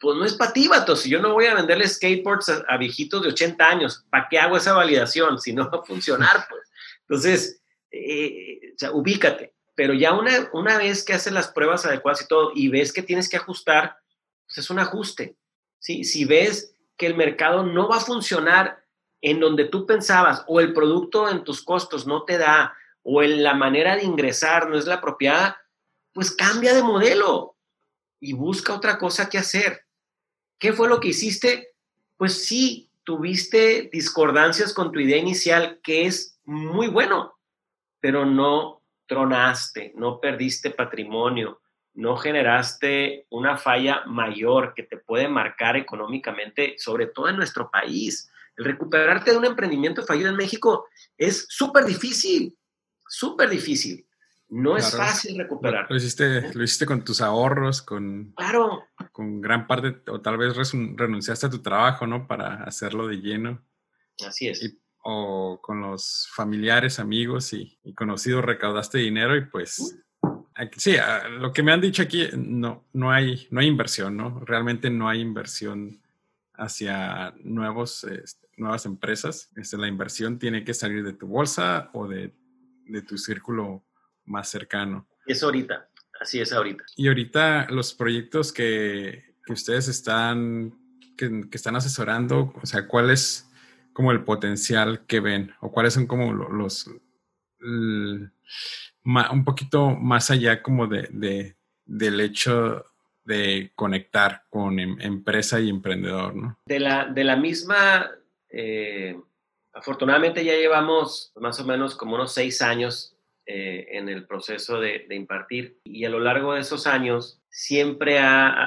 [0.00, 0.96] pues no es para ti, vato.
[0.96, 4.56] Si yo no voy a venderle skateboards a, viejitos de 80 años, ¿para qué hago
[4.56, 6.46] esa validación si no va a funcionar?
[6.48, 6.62] Pues.
[7.02, 12.22] Entonces, eh, o sea, ubícate pero ya una, una vez que haces las pruebas adecuadas
[12.22, 13.96] y todo y ves que tienes que ajustar,
[14.46, 15.36] pues es un ajuste.
[15.78, 16.04] ¿sí?
[16.04, 18.81] Si ves que el mercado no va a funcionar
[19.22, 23.42] en donde tú pensabas o el producto en tus costos no te da o en
[23.42, 25.60] la manera de ingresar no es la apropiada,
[26.12, 27.56] pues cambia de modelo
[28.20, 29.86] y busca otra cosa que hacer.
[30.58, 31.74] ¿Qué fue lo que hiciste?
[32.16, 37.38] Pues sí, tuviste discordancias con tu idea inicial, que es muy bueno,
[38.00, 41.60] pero no tronaste, no perdiste patrimonio,
[41.94, 48.31] no generaste una falla mayor que te puede marcar económicamente, sobre todo en nuestro país.
[48.56, 50.86] El recuperarte de un emprendimiento fallido en México
[51.16, 52.56] es súper difícil,
[53.08, 54.06] súper difícil.
[54.48, 55.86] no es fácil recuperar.
[55.88, 58.84] Lo, hiciste, lo hiciste con tus ahorros, con, claro.
[59.10, 62.26] con gran parte, o tal vez renunciaste a tu trabajo, ¿no?
[62.26, 63.64] Para hacerlo de lleno.
[64.26, 64.76] Así es.
[65.04, 69.98] o con los familiares, amigos y, conocidos recaudaste dinero y pues...
[70.76, 70.96] sí,
[71.38, 74.40] lo que me han dicho aquí, no, no, hay, no hay inversión, ¿no?
[74.40, 76.01] Realmente no hay inversión
[76.54, 79.50] hacia nuevos, este, nuevas empresas.
[79.56, 82.34] Este, la inversión tiene que salir de tu bolsa o de,
[82.86, 83.84] de tu círculo
[84.24, 85.08] más cercano.
[85.26, 85.88] Es ahorita,
[86.20, 86.84] así es ahorita.
[86.96, 90.78] Y ahorita los proyectos que, que ustedes están,
[91.16, 93.48] que, que, están asesorando, o sea, ¿cuál es
[93.92, 95.52] como el potencial que ven?
[95.60, 96.90] ¿O cuáles son como los,
[97.64, 102.84] un poquito más allá como de, de, del hecho
[103.24, 106.58] de conectar con em, empresa y emprendedor, ¿no?
[106.66, 108.10] De la, de la misma,
[108.50, 109.16] eh,
[109.72, 115.06] afortunadamente ya llevamos más o menos como unos seis años eh, en el proceso de,
[115.10, 118.20] impartir y a lo largo de esos años siempre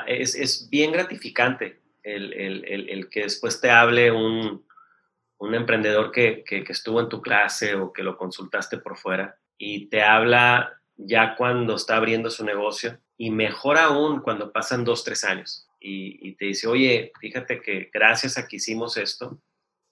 [0.07, 4.65] es, es, bien gratificante el, el, el, que después te hable un,
[5.37, 9.37] un emprendedor que, que, que estuvo en tu clase o que lo consultaste por fuera
[9.57, 15.03] y te habla ya cuando está abriendo su negocio y mejor aún cuando pasan dos,
[15.03, 19.39] tres años y, te dice, oye, fíjate que gracias a que hicimos esto,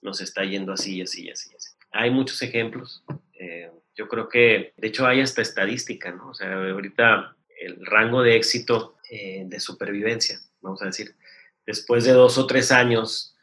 [0.02, 1.70] nos está yendo así, así, así, así.
[1.92, 3.04] Hay muchos ejemplos.
[3.38, 6.30] Eh, yo creo que, de hecho, hay hasta estadística, ¿no?
[6.30, 11.14] O sea, ahorita el rango de éxito eh, de supervivencia, vamos a decir,
[11.64, 13.33] después de dos o tres años,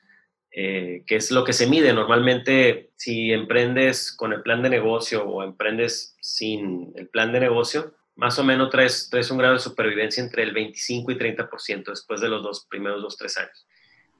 [0.53, 5.23] eh, que es lo que se mide normalmente si emprendes con el plan de negocio
[5.23, 10.21] o emprendes sin el plan de negocio, más o menos traes, un grado de supervivencia
[10.21, 13.65] entre el 25 y 30% después de los dos primeros dos, tres años.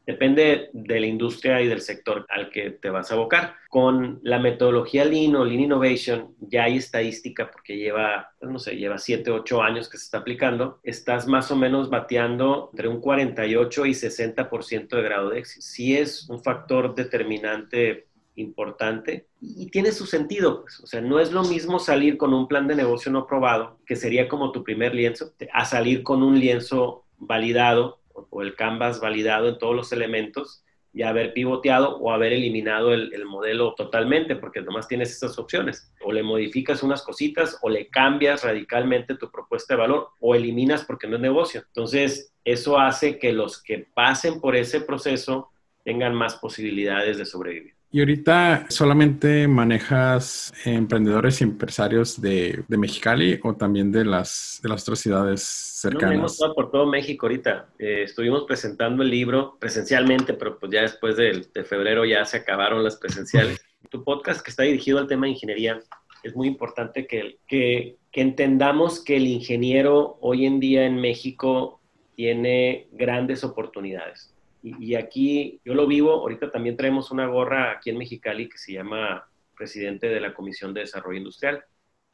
[0.05, 3.55] Depende de la industria y del sector al que te vas a abocar.
[3.69, 8.97] Con la metodología Lean o Lean Innovation ya hay estadística porque lleva, no sé, lleva
[8.97, 10.79] 7, 8 años que se está aplicando.
[10.83, 15.61] Estás más o menos bateando entre un 48 y 60% de grado de éxito.
[15.65, 20.61] Sí es un factor determinante importante y tiene su sentido.
[20.61, 20.79] Pues.
[20.79, 23.95] O sea, no es lo mismo salir con un plan de negocio no probado, que
[23.95, 29.49] sería como tu primer lienzo, a salir con un lienzo validado o el canvas validado
[29.49, 34.61] en todos los elementos y haber pivoteado o haber eliminado el, el, modelo totalmente, porque
[34.61, 35.91] nomás tienes estas opciones.
[36.01, 40.83] O le modificas unas cositas o le cambias radicalmente tu propuesta de valor o eliminas
[40.83, 41.63] porque no es negocio.
[41.65, 45.49] Entonces, eso hace que los que pasen por ese proceso
[45.85, 47.80] tengan más posibilidades de sobrevivir.
[47.93, 54.69] Y ahorita solamente manejas emprendedores y empresarios de, de, Mexicali o también de las, de
[54.69, 56.11] las otras ciudades cercanas.
[56.11, 57.67] No, hemos estado por todo México ahorita.
[57.77, 62.37] Eh, estuvimos presentando el libro presencialmente, pero pues ya después de, de febrero ya se
[62.37, 63.59] acabaron las presenciales.
[63.89, 65.81] tu podcast que está dirigido al tema de ingeniería,
[66.23, 71.81] es muy importante que, que, que entendamos que el ingeniero hoy en día en México
[72.15, 74.30] tiene grandes oportunidades
[74.63, 78.73] y, aquí yo lo vivo, ahorita también traemos una gorra aquí en Mexicali que se
[78.73, 81.63] llama presidente de la Comisión de Desarrollo Industrial,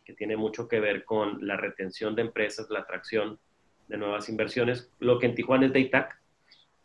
[0.06, 3.40] que tiene mucho que ver con la retención de empresas, la atracción
[3.88, 6.22] de nuevas inversiones, lo que en Tijuana es DAITAC.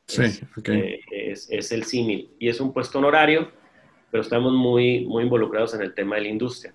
[0.07, 3.53] Sí, es, eh, es, el símil y es un puesto honorario,
[4.11, 6.75] pero estamos muy, muy involucrados en el tema de la industria.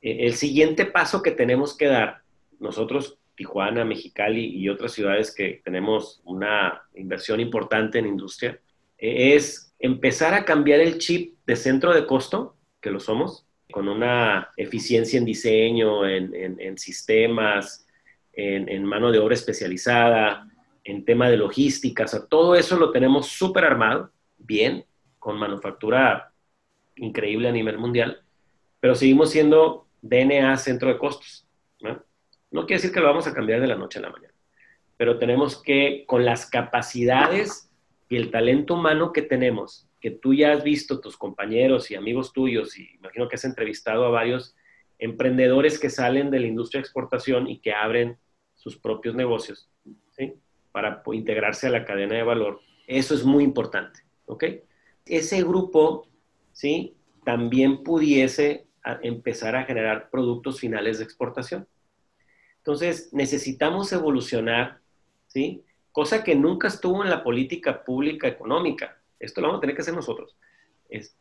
[0.00, 2.22] Eh, el siguiente paso que tenemos que dar,
[2.58, 8.60] nosotros Tijuana, Mexicali y otras ciudades que tenemos una inversión importante en industria,
[8.98, 13.88] eh, es empezar a cambiar el chip de centro de costo, que lo somos, con
[13.88, 17.86] una eficiencia en diseño, en, sistemas,
[18.32, 20.48] en, mano de obra especializada,
[20.84, 24.84] en tema de logística, o todo eso lo tenemos súper armado, bien,
[25.18, 26.32] con manufactura
[26.96, 28.22] increíble a nivel mundial,
[28.80, 31.48] pero seguimos siendo DNA centro de costos.
[31.80, 32.02] ¿no?
[32.54, 34.32] No quiere decir que lo vamos a cambiar de la noche a la mañana,
[34.96, 37.68] pero tenemos que, con las capacidades
[38.08, 42.32] y el talento humano que tenemos, que tú ya has visto, tus compañeros y amigos
[42.32, 44.54] tuyos, y imagino que has entrevistado a varios
[45.00, 48.18] emprendedores que salen de la industria de exportación y que abren
[48.54, 49.68] sus propios negocios,
[50.12, 50.34] ¿sí?
[50.70, 52.60] Para integrarse a la cadena de valor.
[52.86, 54.44] Eso es muy importante, ¿ok?
[55.06, 56.06] Ese grupo,
[56.52, 56.94] ¿sí?
[57.24, 58.68] También pudiese
[59.02, 61.66] empezar a generar productos finales de exportación.
[62.64, 64.80] Entonces, necesitamos evolucionar,
[65.26, 65.62] ¿sí?
[65.92, 68.98] Cosa que nunca estuvo en la política pública económica.
[69.20, 70.34] Esto lo vamos a tener que hacer nosotros.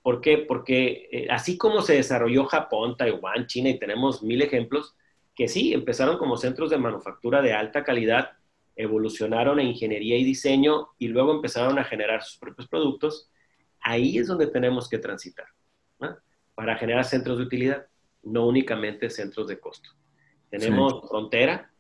[0.01, 0.38] ¿Por qué?
[0.38, 4.95] Porque eh, así como se desarrolló Japón, Taiwán, China, y tenemos mil ejemplos,
[5.36, 8.32] que sí, empezaron como centros de manufactura de alta calidad,
[8.77, 13.29] evolucionaron a ingeniería y diseño y luego empezaron a generar sus propios productos,
[13.82, 15.47] ahí es donde tenemos que transitar,
[15.99, 16.15] ¿no?
[16.56, 17.88] para generar centros de utilidad,
[18.21, 19.89] no únicamente centros de costo.
[20.59, 21.71] Tenemos frontera,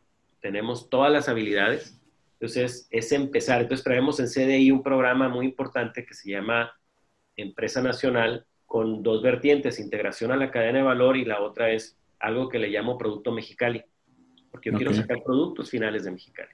[0.41, 2.01] tenemos todas las habilidades.
[2.33, 3.61] Entonces, es empezar.
[3.61, 6.73] Entonces, traemos en CDI un programa muy importante que se llama
[7.35, 11.99] Empresa Nacional con dos vertientes, integración a la cadena de valor y la otra es
[12.19, 13.83] algo que le llamo Producto Mexicali,
[14.49, 16.51] porque yo quiero sacar productos finales de Mexicali.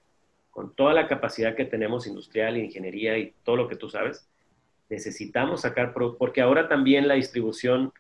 [0.50, 4.28] Con toda la capacidad que tenemos industrial, ingeniería y todo lo que tú sabes,
[4.90, 7.94] necesitamos sacar, porque ahora también la distribución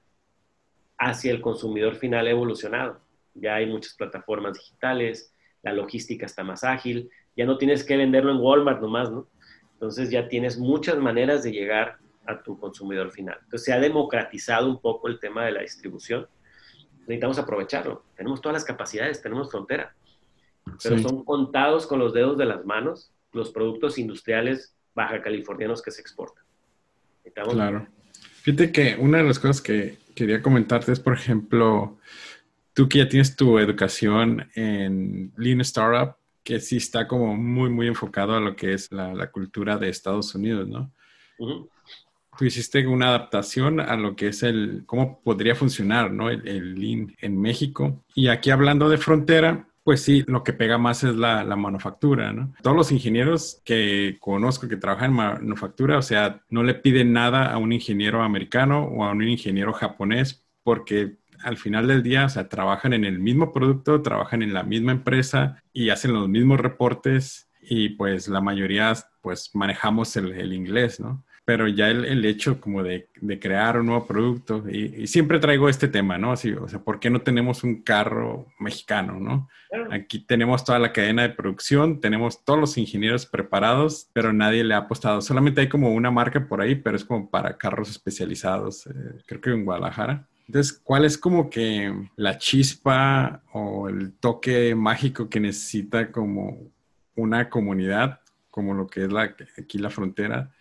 [0.97, 2.99] hacia el consumidor final ha evolucionado.
[3.33, 8.31] Ya hay muchas plataformas digitales, la logística está más ágil, ya no tienes que venderlo
[8.31, 9.27] en Walmart nomás, ¿no?
[9.73, 13.37] Entonces ya tienes muchas maneras de llegar a tu consumidor final.
[13.43, 16.27] Entonces se ha democratizado un poco el tema de la distribución.
[16.99, 18.03] Necesitamos aprovecharlo.
[18.15, 19.95] Tenemos todas las capacidades, tenemos frontera,
[20.83, 25.91] pero son contados con los dedos de las manos los productos industriales baja californianos que
[25.91, 26.43] se exportan.
[27.33, 27.87] Claro.
[28.41, 31.97] Fíjate que una de las cosas que quería comentarte es, por ejemplo,
[32.79, 36.15] tú que ya tienes tu educación en Lean Startup,
[36.45, 40.33] que sí está como muy, muy enfocado a lo que es la, cultura de Estados
[40.33, 40.89] Unidos, ¿no?
[41.37, 46.29] Tú hiciste una adaptación a lo que es el, cómo podría funcionar, ¿no?
[46.29, 48.01] El, el Lean en México.
[48.15, 52.53] Y aquí hablando de frontera, pues sí, lo que pega más es la, manufactura, ¿no?
[52.61, 57.51] Todos los ingenieros que conozco que trabajan en manufactura, o sea, no le piden nada
[57.51, 62.29] a un ingeniero americano o a un ingeniero japonés porque al final del día, o
[62.29, 66.59] sea, trabajan en el mismo producto, trabajan en la misma empresa y hacen los mismos
[66.59, 71.23] reportes y pues la mayoría pues manejamos el, el inglés, ¿no?
[71.49, 73.09] pero ya el, hecho como de,
[73.41, 76.31] crear un nuevo producto, y, siempre traigo este tema, ¿no?
[76.31, 79.49] Así, o sea, ¿por qué no tenemos un carro mexicano, ¿no?
[79.89, 84.75] Aquí tenemos toda la cadena de producción, tenemos todos los ingenieros preparados, pero nadie le
[84.75, 85.21] ha apostado.
[85.23, 88.91] Solamente hay como una marca por ahí, pero es como para carros especializados, eh,
[89.25, 90.28] creo que en Guadalajara.
[90.49, 96.71] Entonces, ¿cuál es como que la chispa o el toque mágico que necesita como
[97.15, 100.51] una comunidad, como lo que es aquí la frontera?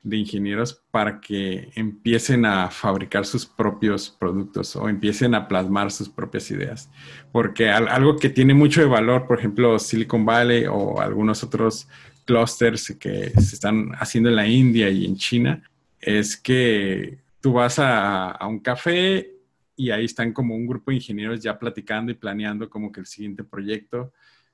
[0.00, 6.08] de ingenieros para que empiecen a fabricar sus propios productos o empiecen a plasmar sus
[6.08, 6.88] propias ideas.
[7.32, 11.88] Porque algo que tiene mucho de valor, por ejemplo, Silicon Valley o algunos otros
[12.24, 15.62] clusters que se están haciendo en la India y en China,
[16.00, 19.32] es que tú vas a, un café
[19.76, 23.06] y ahí están como un grupo de ingenieros ya platicando y planeando como que el
[23.06, 24.12] siguiente proyecto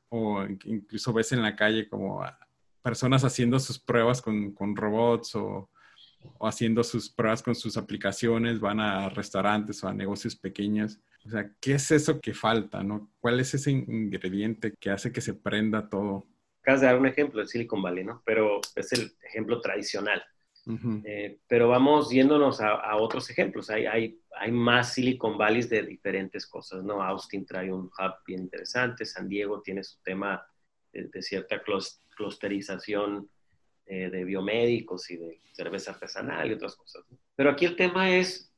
[0.09, 2.25] o incluso ves en la calle como
[2.83, 5.70] personas haciendo sus pruebas con, robots o,
[6.40, 11.01] haciendo sus pruebas con sus aplicaciones, van a restaurantes o a negocios pequeños.
[11.27, 13.11] O sea, ¿qué es eso que falta, no?
[13.20, 16.27] ¿Cuál es ese ingrediente que hace que se prenda todo?
[16.61, 18.23] Acabas de dar un ejemplo de Silicon Valley, ¿no?
[18.25, 20.23] Pero es el ejemplo tradicional.
[21.05, 23.68] Eh, pero vamos yéndonos a, otros ejemplos.
[23.68, 27.03] Hay, hay, hay, más Silicon Valleys de diferentes cosas, ¿no?
[27.03, 30.46] Austin trae un hub bien interesante, San Diego tiene su tema
[30.92, 31.62] de, de cierta
[32.16, 33.29] clusterización
[33.87, 37.05] eh, de biomédicos y de cerveza artesanal y otras cosas.
[37.37, 38.50] Pero aquí el tema es,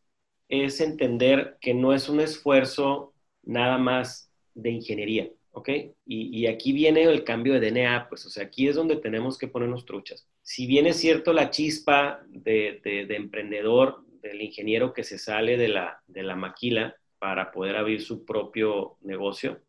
[0.48, 5.68] es entender que no es un esfuerzo nada más de ingeniería, ¿ok?
[6.06, 9.36] Y, y, aquí viene el cambio de DNA, pues, o sea, aquí es donde tenemos
[9.36, 10.28] que ponernos truchas.
[10.48, 15.56] Si bien es cierto la chispa de, de, de emprendedor, del ingeniero que se sale
[15.56, 19.60] de la, de la maquila para poder abrir su propio negocio,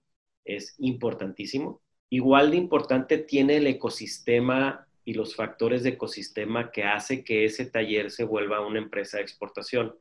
[0.45, 1.81] es importantísimo.
[2.11, 7.65] Igual de importante tiene el ecosistema y los factores de ecosistema que hace que ese
[7.65, 9.95] taller se vuelva una empresa de exportación,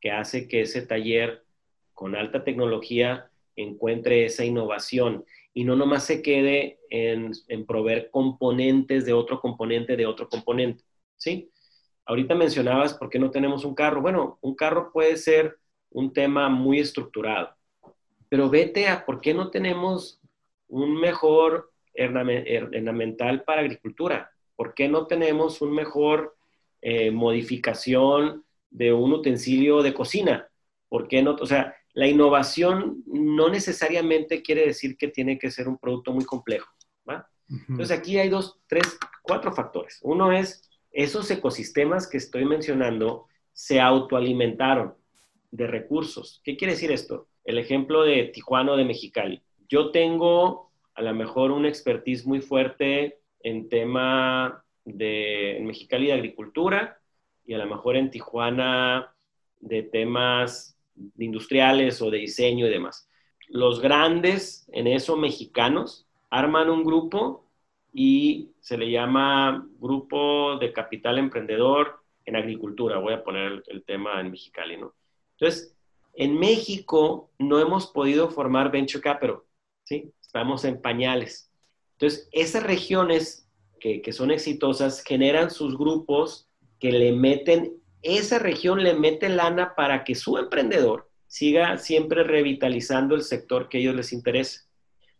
[0.00, 1.44] que hace que ese taller
[1.92, 7.32] con alta tecnología encuentre esa innovación y no nomás se quede en,
[7.66, 10.84] proveer componentes de otro componente de otro componente,
[11.16, 11.50] ¿sí?
[12.06, 14.02] Ahorita mencionabas por qué no tenemos un carro.
[14.02, 15.56] Bueno, un carro puede ser
[15.90, 17.54] un tema muy estructurado,
[18.28, 20.20] pero vete a por qué no tenemos
[20.68, 24.30] un mejor ornamental para agricultura?
[24.56, 26.36] ¿Por qué no tenemos un mejor
[26.80, 30.48] eh, modificación de un utensilio de cocina?
[30.88, 31.36] ¿Por qué no?
[31.40, 36.24] O sea, la innovación no necesariamente quiere decir que tiene que ser un producto muy
[36.24, 36.68] complejo.
[37.08, 37.28] ¿va?
[37.48, 40.00] Entonces aquí hay dos, tres, cuatro factores.
[40.02, 44.94] Uno es esos ecosistemas que estoy mencionando se autoalimentaron
[45.50, 46.40] de recursos.
[46.44, 47.28] ¿Qué quiere decir esto?
[47.44, 49.42] El ejemplo de Tijuana o de Mexicali.
[49.68, 56.12] Yo tengo a lo mejor una expertise muy fuerte en tema de en Mexicali de
[56.14, 56.98] agricultura
[57.46, 59.14] y a lo mejor en Tijuana
[59.60, 60.73] de temas
[61.18, 63.08] industriales o de diseño y demás.
[63.48, 67.44] Los grandes en eso mexicanos arman un grupo
[67.92, 72.98] y se le llama Grupo de Capital Emprendedor en Agricultura.
[72.98, 74.94] Voy a poner el, tema en Mexicali, ¿no?
[75.38, 75.76] Entonces,
[76.14, 79.38] en México no hemos podido formar Venture Capital
[79.84, 80.12] ¿sí?
[80.20, 81.50] Estamos en pañales.
[81.92, 86.48] Entonces, esas regiones que, que son exitosas generan sus grupos
[86.80, 87.74] que le meten,
[88.04, 93.78] esa región le mete lana para que su emprendedor siga siempre revitalizando el sector que
[93.78, 94.68] a ellos les interesa.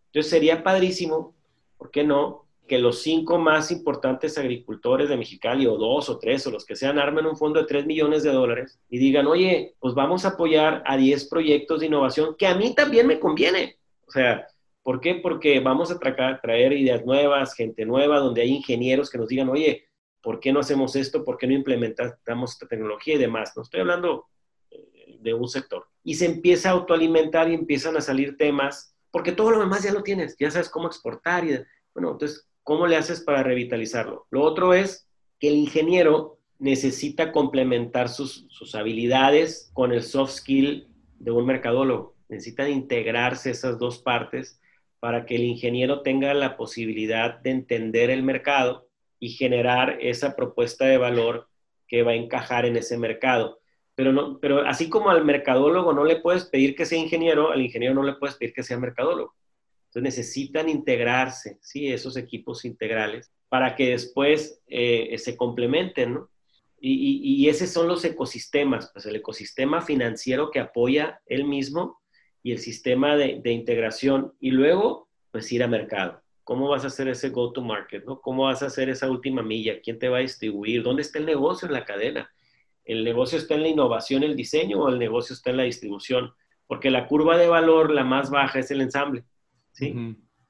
[0.06, 1.34] Entonces, sería padrísimo,
[1.76, 2.44] ¿por qué no?
[2.66, 6.76] que los cinco más importantes agricultores de Mexicali, o dos o tres, o los que
[6.76, 10.28] sean, armen un fondo de tres millones de dólares y digan, oye, pues vamos a
[10.28, 13.76] apoyar a 10 proyectos de innovación que a mí también me conviene.
[14.06, 14.46] O sea,
[14.82, 15.16] ¿por qué?
[15.16, 19.84] Porque vamos a traer ideas nuevas, gente nueva, donde hay ingenieros que nos digan, oye,
[20.24, 21.24] ¿por qué no hacemos esto?
[21.24, 23.52] ¿Por qué no implementamos esta tecnología y demás?
[23.54, 24.26] No estoy hablando
[24.70, 25.86] eh, de un sector.
[26.02, 29.92] Y se empieza a autoalimentar y empiezan a salir temas, porque todo lo demás ya
[29.92, 31.44] lo tienes, ya sabes cómo exportar.
[31.44, 31.60] Y,
[31.94, 34.26] bueno, entonces ¿Cómo le haces para revitalizarlo?
[34.30, 35.06] Lo otro es
[35.38, 42.16] que el ingeniero necesita complementar sus, habilidades con el soft skill de un mercadólogo.
[42.30, 44.62] Necesitan integrarse esas dos partes
[44.98, 48.83] para que el ingeniero tenga la posibilidad de entender el mercado
[49.24, 51.48] y generar esa propuesta de valor
[51.88, 53.58] que va a encajar en ese mercado.
[53.94, 57.62] Pero, no, pero así como al mercadólogo no le puedes pedir que sea ingeniero, al
[57.62, 59.34] ingeniero no le puedes pedir que sea mercadólogo.
[59.86, 61.90] Entonces necesitan integrarse, ¿sí?
[61.90, 66.30] Esos equipos integrales para que después eh, se complementen, ¿no?
[66.78, 72.02] Y, y, esos son los ecosistemas, pues el ecosistema financiero que apoya él mismo
[72.42, 76.23] y el sistema de, de integración y luego pues ir a mercado.
[76.44, 78.04] ¿Cómo vas a hacer ese go-to-market?
[78.04, 78.20] ¿no?
[78.20, 79.80] ¿Cómo vas a hacer esa última milla?
[79.82, 80.82] ¿Quién te va a distribuir?
[80.82, 82.30] ¿Dónde está el negocio en la cadena?
[82.84, 86.32] ¿El negocio está en la innovación, el diseño o el negocio está en la distribución?
[86.66, 89.24] Porque la curva de valor, la más baja, es el ensamble.
[89.72, 89.94] ¿sí?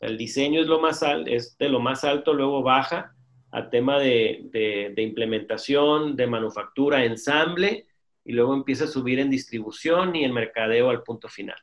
[0.00, 3.14] El diseño es, lo más es de lo más alto, luego baja
[3.52, 7.86] a tema de, implementación, de manufactura, ensamble,
[8.24, 11.56] y luego empieza a subir en distribución y en mercadeo al punto final.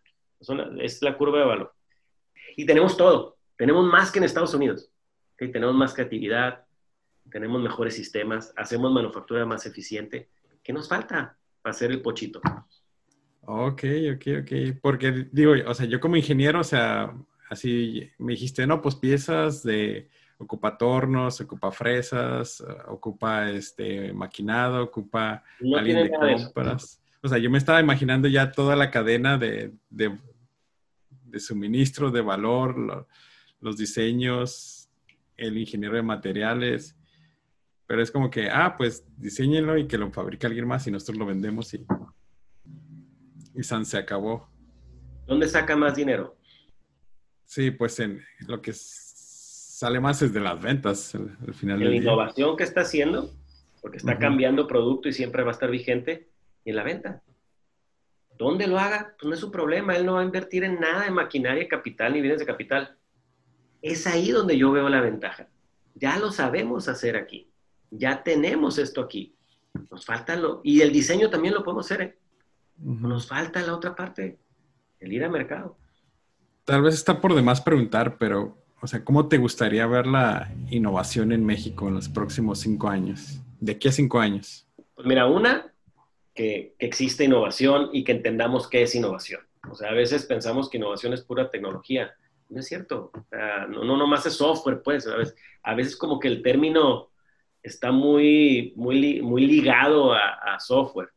[0.79, 1.73] Es la curva de valor.
[2.55, 3.37] Y tenemos todo.
[3.61, 4.89] Tenemos más que en Estados Unidos.
[5.37, 6.65] Tenemos más creatividad,
[7.29, 10.29] tenemos mejores sistemas, hacemos manufactura más eficiente.
[10.63, 12.41] ¿Qué nos falta para hacer el pochito?
[13.41, 13.83] Ok,
[14.15, 14.79] ok, ok.
[14.81, 17.13] Porque digo, o sea, yo como ingeniero, o sea,
[17.51, 20.09] así me dijiste, no, pues piezas de
[20.39, 25.43] ocupa tornos, ocupa fresas, ocupa este maquinado, ocupa
[25.77, 26.99] alguien de compras.
[27.21, 30.17] O sea, yo me estaba imaginando ya toda la cadena de, de,
[31.39, 33.05] suministro, de valor,
[33.61, 34.89] los diseños,
[35.37, 36.97] el ingeniero de materiales.
[37.87, 41.17] Pero es como que, ah, pues diseñenlo y que lo fabrique alguien más y nosotros
[41.17, 41.85] lo vendemos y,
[43.55, 44.49] y San se acabó.
[45.25, 46.37] ¿Dónde saca más dinero?
[47.45, 51.81] Sí, pues en lo que sale más es de las ventas al, final.
[51.81, 53.29] En la innovación que está haciendo,
[53.81, 56.29] porque está cambiando producto y siempre va a estar vigente,
[56.63, 57.21] y en la venta.
[58.37, 59.15] ¿Dónde lo haga?
[59.19, 62.13] Pues no es su problema, él no va a invertir en nada de maquinaria, capital
[62.13, 62.97] ni bienes de capital.
[63.81, 65.47] Es ahí donde yo veo la ventaja.
[65.95, 67.49] Ya lo sabemos hacer aquí.
[67.89, 69.35] Ya tenemos esto aquí.
[69.89, 70.61] Nos falta lo...
[70.63, 72.01] Y el diseño también lo podemos hacer.
[72.01, 72.17] ¿eh?
[72.77, 74.39] Nos falta la otra parte,
[74.99, 75.77] el ir al mercado
[76.65, 81.31] tal vez está por demás preguntar, pero, o sea, ¿cómo te gustaría ver la innovación
[81.31, 83.41] en México en los próximos cinco años?
[83.59, 84.67] ¿De aquí a cinco años?
[84.95, 85.73] Pues mira, una,
[86.33, 89.41] que, existe innovación y que entendamos qué es innovación.
[89.69, 92.13] O sea, a veces pensamos que innovación es pura tecnología.
[92.51, 93.11] No es cierto.
[93.13, 95.07] O sea, no, no nomás es software, pues.
[95.07, 97.09] A veces, a veces como que el término
[97.63, 101.09] está muy, muy, muy ligado a, software.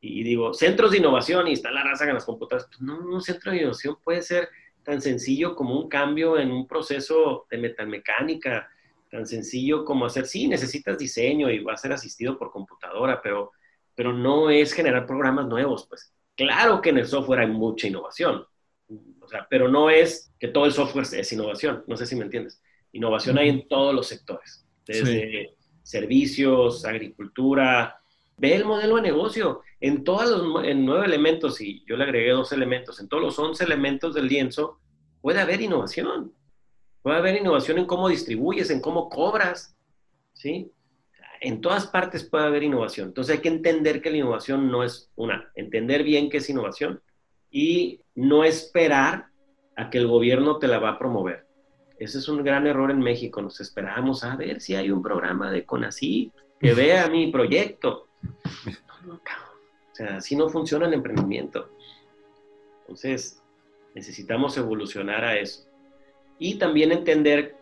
[0.00, 2.68] Y, digo, centros de innovación la raza en las computadoras.
[2.68, 4.48] Pues no, un centro de innovación puede ser
[4.82, 8.68] tan sencillo como un cambio en un proceso de metalmecánica,
[9.08, 13.52] tan sencillo como hacer, sí, necesitas diseño y va a ser asistido por computadora, pero,
[13.94, 16.12] pero no es generar programas nuevos, pues.
[16.34, 18.44] Claro que en el software hay mucha innovación,
[19.20, 22.24] o sea, pero no es que todo el software es innovación, no sé si me
[22.24, 22.60] entiendes.
[22.92, 28.00] Innovación hay en todos los sectores, desde servicios, agricultura,
[28.36, 32.30] ve el modelo de negocio en todos los en nueve elementos, y yo le agregué
[32.30, 34.80] dos elementos, en todos los once elementos del lienzo,
[35.20, 36.32] puede haber innovación.
[37.02, 39.76] Puede haber innovación en cómo distribuyes, en cómo cobras,
[40.34, 40.70] ¿sí?
[41.40, 43.08] En todas partes puede haber innovación.
[43.08, 47.02] Entonces hay que entender que la innovación no es una, entender bien qué es innovación
[47.52, 49.26] y no esperar
[49.76, 51.46] a que el gobierno te la va a promover.
[51.98, 53.40] Ese es un gran error en México.
[53.40, 58.08] Nos esperamos a ver si hay un programa de CONACYT que vea mi proyecto.
[59.04, 61.70] No, no, o sea, así no funciona el emprendimiento.
[62.80, 63.42] Entonces,
[63.94, 65.68] necesitamos evolucionar a eso.
[66.38, 67.56] Y también entender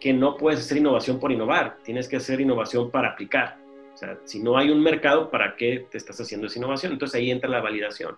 [0.00, 3.58] que no puedes hacer innovación por innovar, tienes que hacer innovación para aplicar.
[3.94, 6.92] O sea, si no hay un mercado, ¿para qué te estás haciendo esa innovación?
[6.92, 8.16] Entonces ahí entra la validación.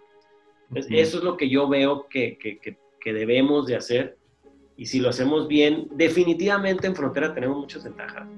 [0.69, 4.19] Entonces, Eso es lo que yo veo que, que, que debemos de hacer
[4.79, 8.29] y si lo hacemos bien, definitivamente en frontera tenemos muchas ventajas.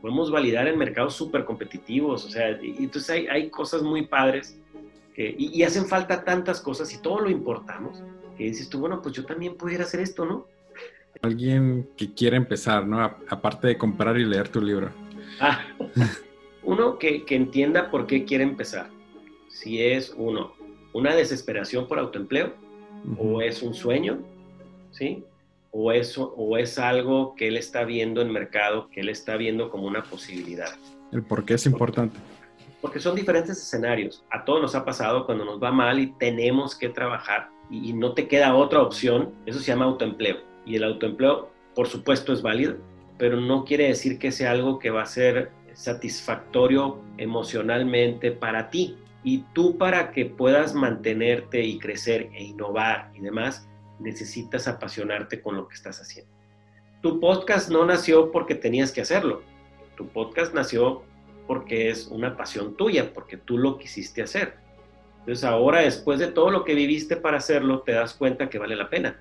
[0.00, 4.58] Podemos validar en mercados súper competitivos, o sea, y, entonces hay, hay, cosas muy padres
[5.14, 8.02] que, y, hacen falta tantas cosas y todo lo importamos,
[8.38, 10.46] que dices tú, bueno, pues yo también pudiera hacer esto, ¿no?
[11.20, 13.02] Alguien que quiera empezar, ¿no?
[13.28, 14.90] aparte de comprar y leer tu libro.
[15.38, 15.66] Ah,
[16.62, 18.88] uno que, que entienda por qué quiere empezar.
[19.48, 20.54] Si es uno,
[20.92, 22.54] una desesperación por autoempleo,
[23.16, 24.20] o es un sueño,
[24.90, 25.24] ¿sí?
[25.70, 29.70] o, eso, o es algo que él está viendo en mercado, que él está viendo
[29.70, 30.70] como una posibilidad.
[31.12, 32.18] ¿El por qué es importante?
[32.80, 34.24] Porque son diferentes escenarios.
[34.30, 38.12] A todos nos ha pasado cuando nos va mal y tenemos que trabajar y, no
[38.12, 39.32] te queda otra opción.
[39.46, 40.38] Eso se llama autoempleo.
[40.64, 42.76] Y el autoempleo, por supuesto, es válido,
[43.18, 48.96] pero no quiere decir que sea algo que va a ser satisfactorio emocionalmente para ti.
[49.24, 55.56] Y tú para que puedas mantenerte y crecer e innovar y demás, necesitas apasionarte con
[55.56, 56.32] lo que estás haciendo.
[57.02, 59.42] Tu podcast no nació porque tenías que hacerlo.
[59.96, 61.02] Tu podcast nació
[61.46, 64.54] porque es una pasión tuya, porque tú lo quisiste hacer.
[65.20, 68.76] Entonces ahora, después de todo lo que viviste para hacerlo, te das cuenta que vale
[68.76, 69.20] la pena.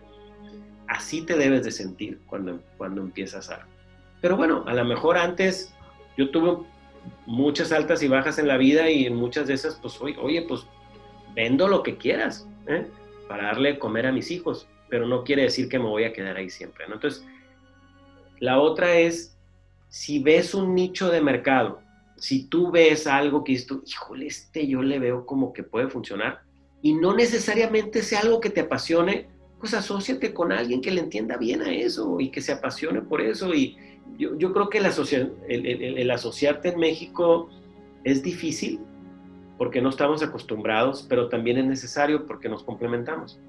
[0.87, 3.67] Así te debes de sentir cuando, cuando empiezas a...
[4.21, 5.73] Pero bueno, a lo mejor antes
[6.17, 6.65] yo tuve
[7.25, 10.65] muchas altas y bajas en la vida y muchas de esas, pues, oye, pues
[11.35, 12.47] vendo lo que quieras.
[12.67, 12.85] ¿eh?
[13.27, 16.37] para darle comer a mis hijos, pero no quiere decir que me voy a quedar
[16.37, 16.85] ahí siempre.
[16.85, 17.25] Entonces,
[18.39, 19.37] la otra es,
[19.89, 21.81] si ves un nicho de mercado,
[22.15, 26.41] si tú ves algo que dices, híjole, este yo le veo como que puede funcionar,
[26.81, 29.27] y no necesariamente sea algo que te apasione,
[29.59, 33.21] pues asóciate con alguien que le entienda bien a eso y que se apasione por
[33.21, 33.53] eso.
[33.53, 33.75] Y
[34.17, 34.85] yo, yo creo que el,
[35.47, 37.49] el, el asociarte en México
[38.03, 38.79] es difícil,
[39.57, 43.39] porque no estamos acostumbrados, pero también es necesario porque nos complementamos.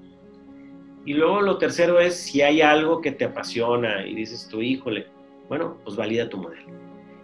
[1.05, 5.07] Y luego lo tercero es si hay algo que te apasiona y dices tú, híjole,
[5.47, 6.67] bueno, pues valida tu modelo.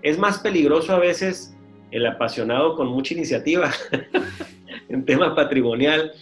[0.02, 1.56] Es más peligroso a veces
[1.92, 3.72] el apasionado con mucha iniciativa
[4.90, 6.14] en tema patrimonial,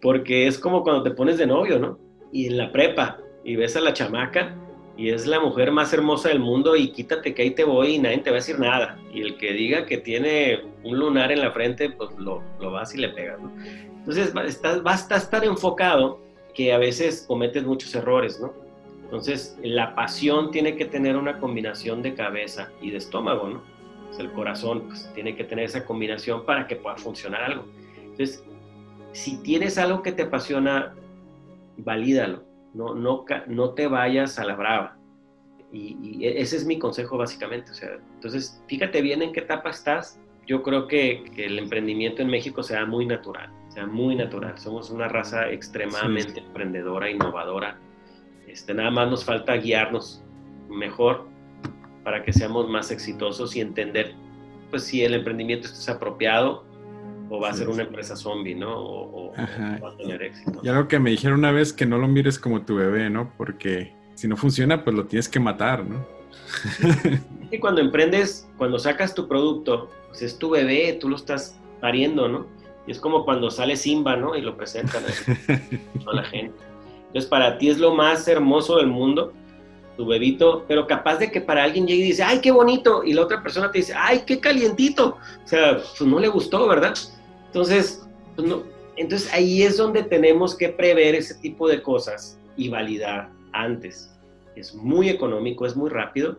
[0.00, 1.98] porque es como cuando te pones de novio, ¿no?
[2.32, 4.56] Y en la prepa y ves a la chamaca
[4.96, 7.98] y es la mujer más hermosa del mundo y quítate que ahí te voy y
[7.98, 8.98] nadie te va a decir nada.
[9.12, 12.94] Y el que diga que tiene un lunar en la frente, pues lo, lo vas
[12.94, 13.40] y le pegas.
[13.40, 13.50] ¿no?
[13.98, 14.32] Entonces
[14.82, 16.20] basta estar enfocado
[16.54, 18.52] que a veces cometes muchos errores, ¿no?
[19.04, 23.62] Entonces la pasión tiene que tener una combinación de cabeza y de estómago, ¿no?
[24.18, 27.64] El corazón pues, tiene que tener esa combinación para que pueda funcionar algo.
[27.96, 28.44] Entonces,
[29.12, 30.94] si tienes algo que te apasiona,
[31.78, 34.96] valídalo no, no, no te vayas a la brava.
[35.72, 37.70] Y, e, ese es mi consejo básicamente.
[37.70, 40.20] O sea, entonces, fíjate bien en qué etapa estás.
[40.46, 44.58] Yo creo que, el emprendimiento en México sea muy natural, sea muy natural.
[44.58, 47.78] Somos una raza extremadamente emprendedora, innovadora.
[48.46, 50.22] Este, nada más nos falta guiarnos
[50.68, 51.26] mejor
[52.04, 54.14] para que seamos más exitosos y entender
[54.70, 56.64] pues si el emprendimiento es apropiado
[57.34, 58.78] o va a ser una empresa zombie, ¿no?
[58.78, 60.60] O, va a tener éxito.
[60.62, 63.32] Y algo que me dijeron una vez que no lo mires como tu bebé, ¿no?
[63.38, 66.04] Porque si no funciona, pues lo tienes que matar, ¿no?
[67.50, 72.28] y cuando emprendes, cuando sacas tu producto, pues es tu bebé, tú lo estás pariendo,
[72.28, 72.46] ¿no?
[72.86, 74.36] Y es como cuando sale Simba, ¿no?
[74.36, 76.54] Y lo presentan a la gente.
[77.06, 79.32] Entonces, para ti es lo más hermoso del mundo,
[79.96, 83.14] tu bebito, pero capaz de que para alguien llegue y dice, ay, qué bonito, y
[83.14, 85.16] la otra persona te dice, ay, qué calientito.
[85.42, 86.92] O sea, pues no le gustó, ¿verdad?
[87.52, 88.62] Entonces, pues no,
[88.96, 94.18] entonces ahí es donde tenemos que prever ese tipo de cosas y validar antes.
[94.56, 96.38] Es muy económico, es muy rápido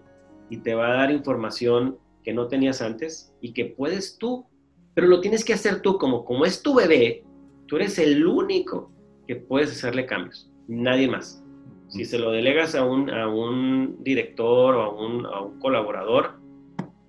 [0.50, 4.48] y te va a dar información que no tenías antes y que puedes tú,
[4.96, 7.24] pero lo tienes que hacer tú como, como es tu bebé,
[7.68, 8.92] tú eres el único
[9.28, 11.44] que puedes hacerle cambios, nadie más.
[11.90, 16.40] Si se lo delegas a un, a un director o a un, a un colaborador,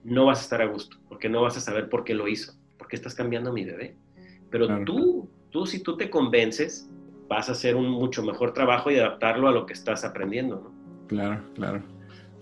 [0.02, 2.52] no vas a estar a gusto, porque no vas a saber por qué lo hizo
[2.94, 3.96] estás cambiando a mi bebé?
[4.50, 6.88] Pero tú, tú si tú te convences,
[7.28, 11.06] vas a hacer un mucho mejor trabajo y adaptarlo a lo que estás aprendiendo, ¿no?
[11.08, 11.82] Claro, claro.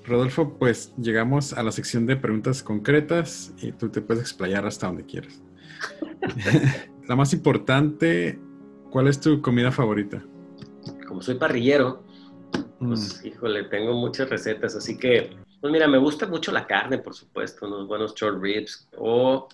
[0.05, 4.88] Rodolfo, pues llegamos a la sección de preguntas concretas y tú te puedes explayar hasta
[4.88, 5.40] donde quieras.
[7.09, 8.38] la más importante,
[8.90, 10.22] ¿cuál es tu comida favorita?
[11.07, 12.03] Como soy parrillero,
[12.78, 13.26] pues mm.
[13.28, 15.30] híjole, tengo muchas recetas, así que,
[15.61, 19.48] pues mira, me gusta mucho la carne, por supuesto, unos buenos short ribs o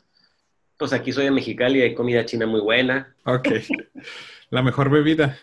[0.78, 3.14] pues aquí soy de Mexicali y hay comida china muy buena.
[3.24, 3.48] Ok.
[4.50, 5.36] ¿La mejor bebida?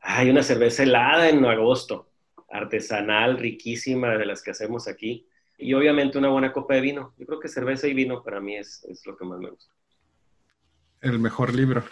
[0.00, 2.10] Hay una cerveza helada en agosto,
[2.48, 5.28] artesanal, riquísima, de las que hacemos aquí.
[5.58, 7.14] Y obviamente una buena copa de vino.
[7.18, 9.72] Yo creo que cerveza y vino para mí es, lo que más me gusta.
[11.02, 11.84] ¿El mejor libro?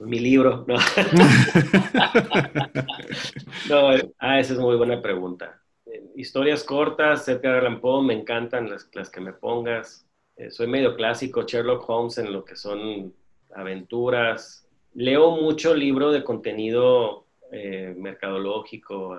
[0.00, 0.74] Mi libro, no.
[3.68, 5.62] no, ah, esa es muy buena pregunta.
[5.86, 10.04] Eh, historias cortas, Edgar Allan Poe, me encantan las, las que me pongas.
[10.36, 13.14] Eh, soy medio clásico, Sherlock Holmes en lo que son
[13.54, 14.68] aventuras.
[14.94, 19.18] Leo mucho libro de contenido eh, mercadológico,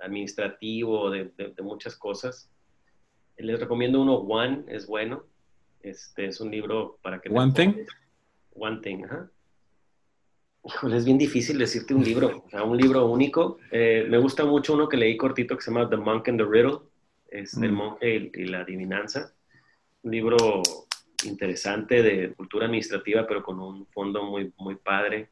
[0.00, 1.30] administrativo, de,
[1.62, 2.50] muchas cosas.
[3.36, 5.24] Les recomiendo uno, One, es bueno.
[5.82, 7.28] Este es un libro para que...
[7.28, 7.72] One Thing.
[8.54, 9.30] One Thing, ajá.
[10.66, 13.58] Híjole, es bien difícil decirte un libro, o sea, un libro único.
[13.70, 16.46] Eh, me gusta mucho uno que leí cortito que se llama The Monk and the
[16.46, 16.78] Riddle,
[17.28, 17.74] es El mm.
[17.74, 19.33] monje y, la adivinanza.
[20.04, 20.62] Un libro
[21.24, 25.30] interesante de cultura administrativa, pero con un fondo muy, muy padre.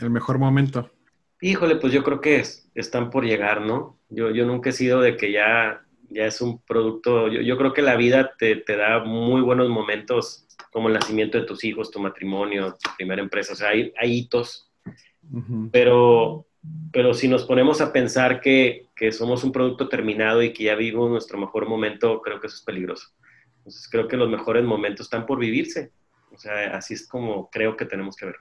[0.00, 0.90] El mejor momento.
[1.40, 2.42] Híjole, pues yo creo que
[2.74, 3.98] están por llegar, ¿no?
[4.08, 7.72] Yo, yo nunca he sido de que ya, ya es un producto, yo, yo creo
[7.72, 11.92] que la vida te, te da muy buenos momentos como el nacimiento de tus hijos,
[11.92, 14.68] tu matrimonio, tu primera empresa, o sea, hay, hitos,
[15.70, 16.46] pero,
[16.92, 20.74] pero si nos ponemos a pensar que, que, somos un producto terminado y que ya
[20.74, 23.10] vivimos nuestro mejor momento, creo que eso es peligroso.
[23.64, 25.90] Entonces creo que los mejores momentos están por vivirse.
[26.30, 28.36] O sea, así es como creo que tenemos que ver.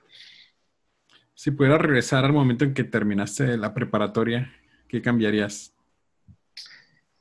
[1.33, 4.53] Si pudieras regresar al momento en que terminaste la preparatoria,
[4.89, 5.73] ¿qué cambiarías?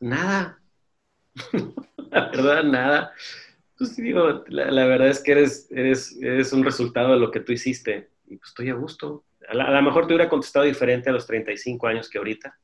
[0.01, 0.61] Nada.
[2.11, 3.13] la verdad, nada.
[3.79, 7.53] Pues digo, la, verdad es que eres, eres, eres, un resultado de lo que tú
[7.53, 9.25] hiciste y pues estoy a gusto.
[9.49, 12.59] A, lo mejor te hubiera contestado diferente a los 35 años que ahorita.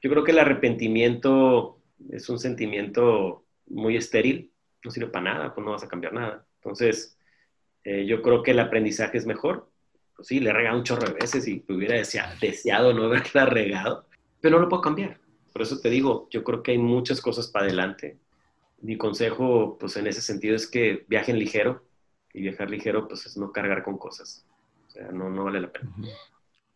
[0.00, 1.80] Yo creo que el arrepentimiento
[2.10, 4.50] es un sentimiento muy estéril,
[4.88, 6.46] no sirve para nada, pues no vas a cambiar nada.
[6.56, 7.16] Entonces,
[7.84, 9.70] eh, yo creo que el aprendizaje es mejor.
[10.16, 13.46] Pues sí, le he regado un chorro de veces y hubiera deseado, deseado no haberla
[13.46, 14.06] regado,
[14.40, 15.18] pero no lo puedo cambiar.
[15.52, 18.18] Por eso te digo, yo creo que hay muchas cosas para adelante
[18.80, 21.84] mi consejo, pues en ese sentido es que viajen ligero
[22.32, 24.46] y viajar ligero, pues es no cargar con cosas.
[24.86, 25.90] O sea, no, no vale la pena.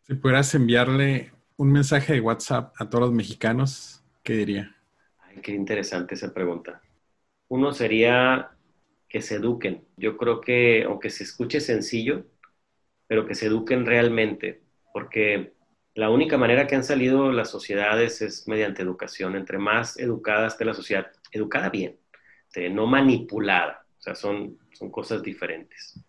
[0.03, 4.77] Si pudieras enviarle un mensaje de WhatsApp a todos los mexicanos, ¿qué diría?
[5.21, 6.81] Ay, qué interesante esa pregunta.
[7.53, 8.53] Uno sería
[9.11, 9.85] que se eduquen.
[9.99, 12.25] Yo creo que, aunque se escuche sencillo,
[13.07, 14.63] pero que se eduquen realmente,
[14.95, 15.53] porque
[15.95, 19.37] la única manera que han salido las sociedades es mediante educación.
[19.37, 21.99] Entre más educada esté la sociedad, educada bien,
[22.47, 23.85] este, no manipulada.
[23.99, 26.03] O sea, son, son cosas diferentes.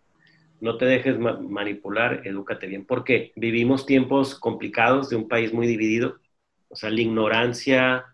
[0.62, 2.86] No te dejes manipular, edúcate bien.
[2.86, 6.20] Porque vivimos tiempos complicados de un país muy dividido.
[6.68, 8.06] O sea, la ignorancia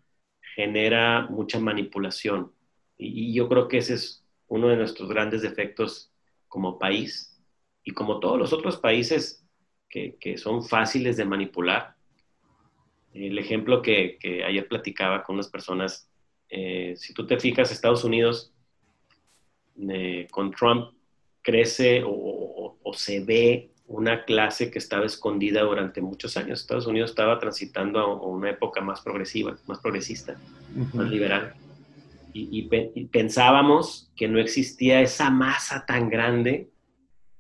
[0.57, 2.51] genera mucha manipulación.
[3.01, 6.13] Y, y yo creo que ese es uno de nuestros grandes defectos
[6.49, 7.41] como país.
[7.85, 9.45] Y como todos los otros países
[9.89, 11.97] que, que son fáciles de manipular.
[13.13, 16.11] El ejemplo que, que ayer platicaba con unas personas
[16.51, 18.53] eh, si tú te fijas, Estados Unidos
[19.89, 20.93] eh, con Trump
[21.43, 26.61] crece o, se ve una clase que estaba escondida durante muchos años.
[26.61, 30.37] Estados Unidos estaba transitando a una época más progresiva, más progresista,
[30.93, 31.55] más liberal.
[32.33, 32.69] Y,
[33.09, 36.71] pensábamos que no existía esa masa tan grande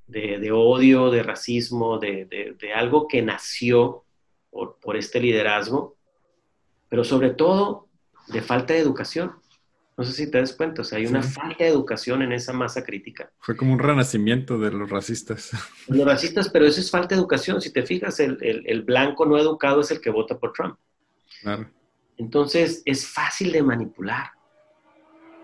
[0.06, 4.04] de, odio, de racismo, de, algo que nació
[4.50, 5.96] por, por este liderazgo,
[6.88, 7.88] pero sobre todo
[8.28, 9.32] de falta de educación.
[9.96, 12.54] No sé si te das cuenta, o sea, hay una falta de educación en esa
[12.54, 13.30] masa crítica.
[13.38, 15.50] Fue como un renacimiento de los racistas.
[15.88, 17.60] Los racistas, pero eso es falta de educación.
[17.60, 20.78] Si te fijas, el, blanco no educado es el que vota por Trump.
[21.42, 21.70] Claro.
[22.16, 24.30] Entonces, es fácil de manipular,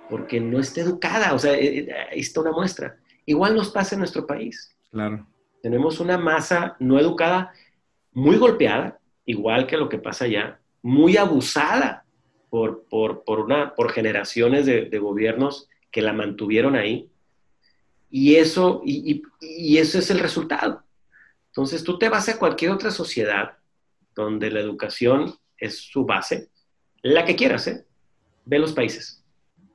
[0.09, 2.97] porque no está educada, o sea, eh, eh, ahí está una muestra.
[3.25, 4.77] Igual nos pasa en nuestro país.
[4.91, 5.27] Claro.
[5.63, 7.53] Tenemos una masa no educada,
[8.13, 12.05] muy golpeada, igual que lo que pasa allá, muy abusada
[12.49, 17.11] por, por, por, una, por generaciones de, de, gobiernos que la mantuvieron ahí.
[18.09, 20.85] Y eso, y, y, eso es el resultado.
[21.49, 23.59] Entonces tú te vas a cualquier otra sociedad
[24.15, 26.49] donde la educación es su base,
[27.03, 27.85] la que quieras, ¿eh?
[28.45, 29.16] Ve los países.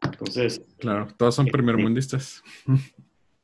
[0.01, 0.61] Entonces.
[0.79, 2.43] Claro, todos son primermundistas.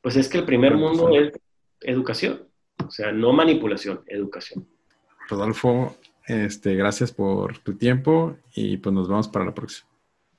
[0.00, 1.32] Pues es que el primer mundo es
[1.80, 2.42] educación.
[2.86, 4.66] O sea, no manipulación, educación.
[5.28, 5.96] Rodolfo,
[6.26, 9.88] este, gracias por tu tiempo y pues nos vemos para la próxima.